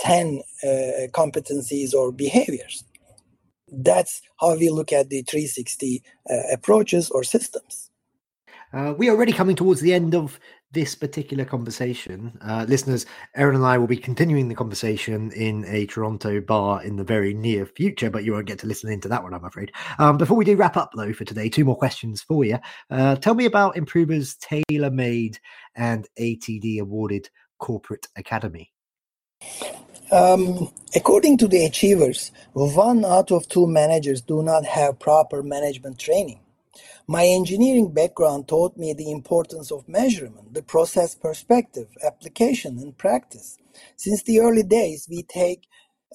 10 0.00 0.42
uh, 0.62 0.66
competencies 1.12 1.94
or 1.94 2.10
behaviors. 2.10 2.84
That's 3.70 4.22
how 4.40 4.56
we 4.56 4.70
look 4.70 4.92
at 4.92 5.10
the 5.10 5.22
360 5.22 6.02
uh, 6.28 6.34
approaches 6.52 7.10
or 7.10 7.24
systems. 7.24 7.90
Uh, 8.72 8.92
we 8.96 9.08
are 9.08 9.12
already 9.12 9.32
coming 9.32 9.56
towards 9.56 9.80
the 9.80 9.94
end 9.94 10.14
of 10.14 10.40
this 10.74 10.94
particular 10.94 11.44
conversation. 11.44 12.36
Uh, 12.42 12.66
listeners, 12.68 13.06
Eren 13.36 13.54
and 13.54 13.64
I 13.64 13.78
will 13.78 13.86
be 13.86 13.96
continuing 13.96 14.48
the 14.48 14.54
conversation 14.54 15.30
in 15.32 15.64
a 15.66 15.86
Toronto 15.86 16.40
bar 16.40 16.82
in 16.82 16.96
the 16.96 17.04
very 17.04 17.32
near 17.32 17.64
future, 17.64 18.10
but 18.10 18.24
you 18.24 18.32
won't 18.32 18.46
get 18.46 18.58
to 18.58 18.66
listen 18.66 18.90
into 18.90 19.08
that 19.08 19.22
one, 19.22 19.32
I'm 19.32 19.44
afraid. 19.44 19.72
Um, 19.98 20.18
before 20.18 20.36
we 20.36 20.44
do 20.44 20.56
wrap 20.56 20.76
up, 20.76 20.90
though, 20.96 21.12
for 21.12 21.24
today, 21.24 21.48
two 21.48 21.64
more 21.64 21.76
questions 21.76 22.20
for 22.20 22.44
you. 22.44 22.58
Uh, 22.90 23.16
tell 23.16 23.34
me 23.34 23.46
about 23.46 23.76
Improva's 23.76 24.36
tailor 24.36 24.90
made 24.90 25.38
and 25.74 26.06
ATD 26.18 26.80
awarded 26.80 27.30
corporate 27.58 28.08
academy. 28.16 28.72
Um, 30.10 30.70
according 30.94 31.38
to 31.38 31.48
the 31.48 31.64
achievers, 31.64 32.30
one 32.52 33.04
out 33.04 33.32
of 33.32 33.48
two 33.48 33.66
managers 33.66 34.20
do 34.20 34.42
not 34.42 34.64
have 34.64 34.98
proper 34.98 35.42
management 35.42 35.98
training. 35.98 36.40
My 37.06 37.26
engineering 37.26 37.92
background 37.92 38.48
taught 38.48 38.78
me 38.78 38.94
the 38.94 39.10
importance 39.10 39.70
of 39.70 39.86
measurement, 39.86 40.54
the 40.54 40.62
process 40.62 41.14
perspective, 41.14 41.88
application, 42.02 42.78
and 42.78 42.96
practice. 42.96 43.58
Since 43.96 44.22
the 44.22 44.40
early 44.40 44.62
days, 44.62 45.06
we 45.10 45.22
take 45.22 45.66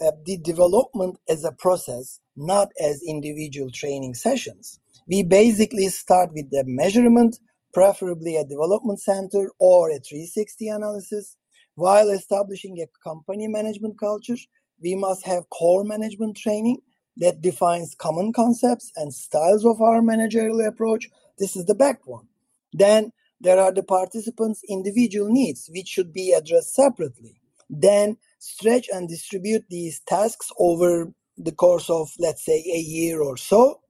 uh, 0.02 0.14
the 0.26 0.38
development 0.38 1.20
as 1.30 1.44
a 1.44 1.52
process, 1.52 2.22
not 2.36 2.70
as 2.82 3.04
individual 3.08 3.70
training 3.70 4.16
sessions. 4.16 4.80
We 5.08 5.22
basically 5.22 5.90
start 5.90 6.32
with 6.34 6.50
the 6.50 6.64
measurement, 6.66 7.38
preferably 7.72 8.36
a 8.36 8.44
development 8.44 9.00
center 9.00 9.52
or 9.60 9.92
a 9.92 10.00
360 10.00 10.70
analysis. 10.70 11.38
While 11.76 12.10
establishing 12.10 12.80
a 12.82 12.90
company 13.08 13.48
management 13.48 14.00
culture, 14.00 14.38
we 14.82 14.96
must 14.96 15.24
have 15.28 15.52
core 15.52 15.84
management 15.84 16.36
training 16.36 16.78
that 17.20 17.42
defines 17.42 17.96
common 17.96 18.34
concepts 18.34 18.92
and 18.96 19.14
styles 19.14 19.66
of 19.66 19.82
our 19.82 20.02
managerial 20.02 20.66
approach. 20.66 21.10
This 21.38 21.56
is 21.56 21.66
the 21.66 21.76
backbone. 21.76 22.28
Then 22.74 23.12
there 23.42 23.60
are 23.60 23.72
the 23.72 23.84
participants' 23.84 24.64
individual 24.68 25.30
needs, 25.30 25.70
which 25.74 25.88
should 25.88 26.12
be 26.12 26.34
addressed 26.34 26.74
separately. 26.74 27.40
Then 27.70 28.18
stretch 28.40 28.88
and 28.92 29.08
distribute 29.08 29.66
these 29.70 30.02
tasks 30.08 30.50
over 30.58 31.14
the 31.38 31.52
course 31.52 31.90
of, 31.90 32.12
let's 32.20 32.44
say, 32.44 32.58
a 32.58 32.80
year 32.80 33.22
or 33.22 33.38
so. 33.38 33.82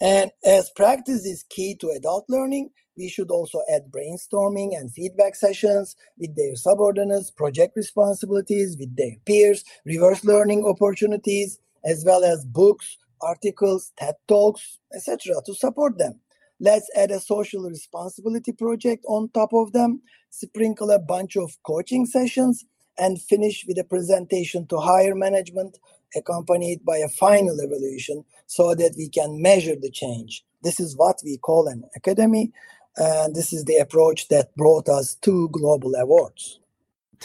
And 0.00 0.30
as 0.44 0.70
practice 0.70 1.24
is 1.24 1.44
key 1.48 1.76
to 1.80 1.90
adult 1.90 2.26
learning, 2.28 2.70
we 2.96 3.08
should 3.08 3.30
also 3.30 3.62
add 3.72 3.90
brainstorming 3.90 4.76
and 4.76 4.92
feedback 4.92 5.34
sessions 5.34 5.96
with 6.18 6.36
their 6.36 6.54
subordinates, 6.54 7.30
project 7.30 7.76
responsibilities 7.76 8.76
with 8.78 8.94
their 8.96 9.16
peers, 9.26 9.64
reverse 9.84 10.24
learning 10.24 10.64
opportunities, 10.64 11.58
as 11.84 12.04
well 12.04 12.24
as 12.24 12.44
books, 12.44 12.96
articles, 13.20 13.92
TED 13.98 14.14
Talks, 14.28 14.78
etc. 14.94 15.36
to 15.46 15.54
support 15.54 15.98
them. 15.98 16.20
Let's 16.60 16.88
add 16.96 17.10
a 17.10 17.20
social 17.20 17.62
responsibility 17.68 18.52
project 18.52 19.04
on 19.08 19.28
top 19.30 19.52
of 19.52 19.72
them, 19.72 20.02
sprinkle 20.30 20.90
a 20.90 20.98
bunch 20.98 21.36
of 21.36 21.56
coaching 21.66 22.06
sessions, 22.06 22.64
and 22.96 23.20
finish 23.20 23.64
with 23.66 23.78
a 23.78 23.84
presentation 23.84 24.66
to 24.68 24.78
higher 24.78 25.14
management 25.14 25.78
accompanied 26.16 26.84
by 26.84 26.98
a 26.98 27.08
final 27.08 27.58
evaluation 27.58 28.24
so 28.46 28.74
that 28.74 28.94
we 28.96 29.08
can 29.08 29.42
measure 29.42 29.74
the 29.74 29.90
change. 29.90 30.44
This 30.62 30.78
is 30.78 30.96
what 30.96 31.20
we 31.24 31.38
call 31.38 31.66
an 31.66 31.84
academy, 31.96 32.52
and 32.96 33.34
this 33.34 33.52
is 33.52 33.64
the 33.64 33.76
approach 33.76 34.28
that 34.28 34.54
brought 34.56 34.88
us 34.88 35.16
two 35.16 35.48
global 35.50 35.94
awards. 35.96 36.60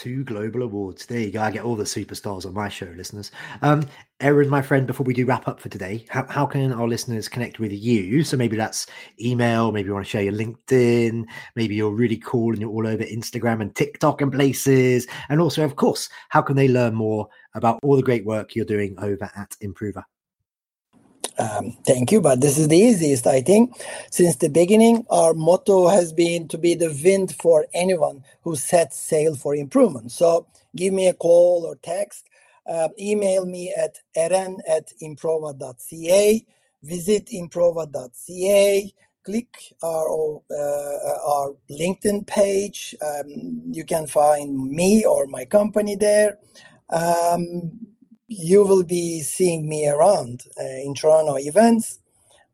Two 0.00 0.24
global 0.24 0.62
awards. 0.62 1.04
There 1.04 1.20
you 1.20 1.30
go. 1.30 1.42
I 1.42 1.50
get 1.50 1.62
all 1.62 1.76
the 1.76 1.84
superstars 1.84 2.46
on 2.46 2.54
my 2.54 2.70
show, 2.70 2.86
listeners. 2.96 3.30
Um, 3.60 3.86
Eren, 4.20 4.48
my 4.48 4.62
friend, 4.62 4.86
before 4.86 5.04
we 5.04 5.12
do 5.12 5.26
wrap 5.26 5.46
up 5.46 5.60
for 5.60 5.68
today, 5.68 6.06
how, 6.08 6.24
how 6.26 6.46
can 6.46 6.72
our 6.72 6.88
listeners 6.88 7.28
connect 7.28 7.58
with 7.58 7.70
you? 7.70 8.24
So 8.24 8.38
maybe 8.38 8.56
that's 8.56 8.86
email, 9.20 9.72
maybe 9.72 9.88
you 9.88 9.92
want 9.92 10.06
to 10.06 10.10
share 10.10 10.22
your 10.22 10.32
LinkedIn, 10.32 11.26
maybe 11.54 11.74
you're 11.74 11.90
really 11.90 12.16
cool 12.16 12.52
and 12.52 12.62
you're 12.62 12.70
all 12.70 12.86
over 12.86 13.04
Instagram 13.04 13.60
and 13.60 13.76
TikTok 13.76 14.22
and 14.22 14.32
places. 14.32 15.06
And 15.28 15.38
also, 15.38 15.66
of 15.66 15.76
course, 15.76 16.08
how 16.30 16.40
can 16.40 16.56
they 16.56 16.68
learn 16.68 16.94
more 16.94 17.28
about 17.54 17.78
all 17.82 17.96
the 17.96 18.02
great 18.02 18.24
work 18.24 18.56
you're 18.56 18.64
doing 18.64 18.94
over 19.00 19.30
at 19.36 19.54
Improva? 19.62 20.04
Um, 21.40 21.72
thank 21.86 22.12
you, 22.12 22.20
but 22.22 22.42
this 22.42 22.58
is 22.58 22.68
the 22.68 22.78
easiest, 22.78 23.26
I 23.26 23.42
think. 23.42 23.74
Since 24.10 24.36
the 24.38 24.50
beginning, 24.50 25.06
our 25.10 25.34
motto 25.34 25.88
has 25.88 26.12
been 26.12 26.48
to 26.48 26.58
be 26.58 26.74
the 26.74 26.96
wind 27.04 27.36
for 27.36 27.66
anyone 27.74 28.24
who 28.42 28.56
sets 28.56 28.98
sail 29.00 29.36
for 29.36 29.54
improvement. 29.56 30.12
So 30.12 30.48
give 30.76 30.94
me 30.94 31.08
a 31.08 31.14
call 31.14 31.66
or 31.66 31.76
text, 31.76 32.28
uh, 32.68 32.90
email 33.00 33.46
me 33.46 33.74
at 33.76 33.98
eren 34.16 34.58
at 34.68 34.92
improva.ca, 35.02 36.46
visit 36.84 37.28
improva.ca, 37.28 38.94
click 39.24 39.56
our, 39.84 40.40
uh, 40.52 41.18
our 41.28 41.54
LinkedIn 41.70 42.26
page. 42.26 42.96
Um, 43.02 43.62
you 43.72 43.84
can 43.84 44.08
find 44.08 44.70
me 44.70 45.04
or 45.06 45.26
my 45.28 45.46
company 45.46 45.96
there. 45.96 46.38
Um, 46.90 47.88
you 48.30 48.64
will 48.64 48.84
be 48.84 49.22
seeing 49.22 49.68
me 49.68 49.88
around 49.88 50.44
uh, 50.58 50.64
in 50.64 50.94
Toronto 50.94 51.36
events, 51.36 51.98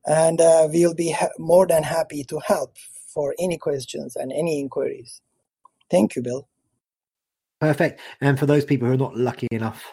and 0.07 0.41
uh, 0.41 0.67
we'll 0.71 0.95
be 0.95 1.13
ha- 1.13 1.29
more 1.39 1.67
than 1.67 1.83
happy 1.83 2.25
to 2.25 2.41
help 2.41 2.75
for 3.07 3.35
any 3.39 3.59
questions 3.59 4.17
and 4.17 4.33
any 4.33 4.59
inquiries. 4.59 5.21
Thank 5.91 6.17
you, 6.17 6.23
Bill. 6.23 6.49
Perfect. 7.61 8.01
And 8.23 8.39
for 8.39 8.47
those 8.47 8.65
people 8.65 8.89
who 8.89 8.95
are 8.95 8.99
not 8.99 9.17
lucky 9.17 9.49
enough 9.51 9.85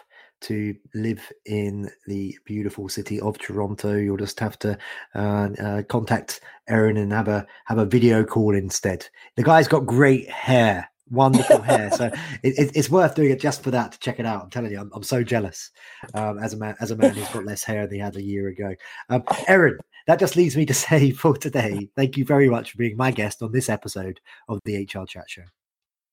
to 0.42 0.74
live 0.94 1.30
in 1.44 1.90
the 2.06 2.36
beautiful 2.46 2.88
city 2.88 3.20
of 3.20 3.38
Toronto, 3.38 3.94
you'll 3.94 4.16
just 4.16 4.40
have 4.40 4.58
to 4.60 4.78
uh, 5.14 5.48
uh, 5.62 5.82
contact 5.82 6.40
Eren 6.68 6.98
and 6.98 7.12
have 7.12 7.28
a 7.28 7.46
have 7.66 7.78
a 7.78 7.86
video 7.86 8.24
call 8.24 8.54
instead. 8.54 9.06
The 9.36 9.42
guy's 9.42 9.68
got 9.68 9.86
great 9.86 10.30
hair 10.30 10.88
wonderful 11.10 11.62
hair. 11.62 11.90
So 11.90 12.06
it, 12.42 12.72
it's 12.74 12.90
worth 12.90 13.14
doing 13.14 13.30
it 13.30 13.40
just 13.40 13.62
for 13.62 13.70
that 13.70 13.92
to 13.92 13.98
check 13.98 14.20
it 14.20 14.26
out. 14.26 14.44
I'm 14.44 14.50
telling 14.50 14.72
you, 14.72 14.80
I'm, 14.80 14.90
I'm 14.94 15.02
so 15.02 15.22
jealous 15.22 15.70
um, 16.14 16.38
as 16.38 16.54
a 16.54 16.56
man 16.56 16.74
as 16.80 16.90
a 16.90 16.96
man 16.96 17.14
who's 17.14 17.28
got 17.28 17.44
less 17.44 17.64
hair 17.64 17.86
than 17.86 17.94
he 17.94 18.00
had 18.00 18.16
a 18.16 18.22
year 18.22 18.48
ago. 18.48 18.74
Um, 19.08 19.22
Eren, 19.48 19.78
that 20.06 20.20
just 20.20 20.36
leaves 20.36 20.56
me 20.56 20.66
to 20.66 20.74
say 20.88 21.10
for 21.10 21.36
today, 21.36 21.88
thank 21.96 22.16
you 22.16 22.24
very 22.24 22.48
much 22.48 22.72
for 22.72 22.78
being 22.78 22.96
my 22.96 23.10
guest 23.10 23.42
on 23.42 23.52
this 23.52 23.68
episode 23.68 24.20
of 24.48 24.60
the 24.64 24.82
HR 24.82 25.04
Chat 25.06 25.28
Show. 25.28 25.44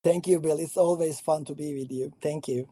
Thank 0.03 0.27
you, 0.27 0.39
Bill. 0.39 0.57
It's 0.59 0.77
always 0.77 1.19
fun 1.19 1.45
to 1.45 1.55
be 1.55 1.75
with 1.75 1.91
you. 1.91 2.11
Thank 2.21 2.47
you. 2.47 2.67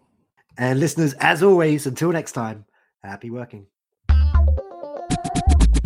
And 0.57 0.79
listeners, 0.79 1.13
as 1.13 1.43
always, 1.43 1.85
until 1.85 2.11
next 2.11 2.31
time, 2.31 2.65
happy 3.03 3.29
working. 3.29 3.67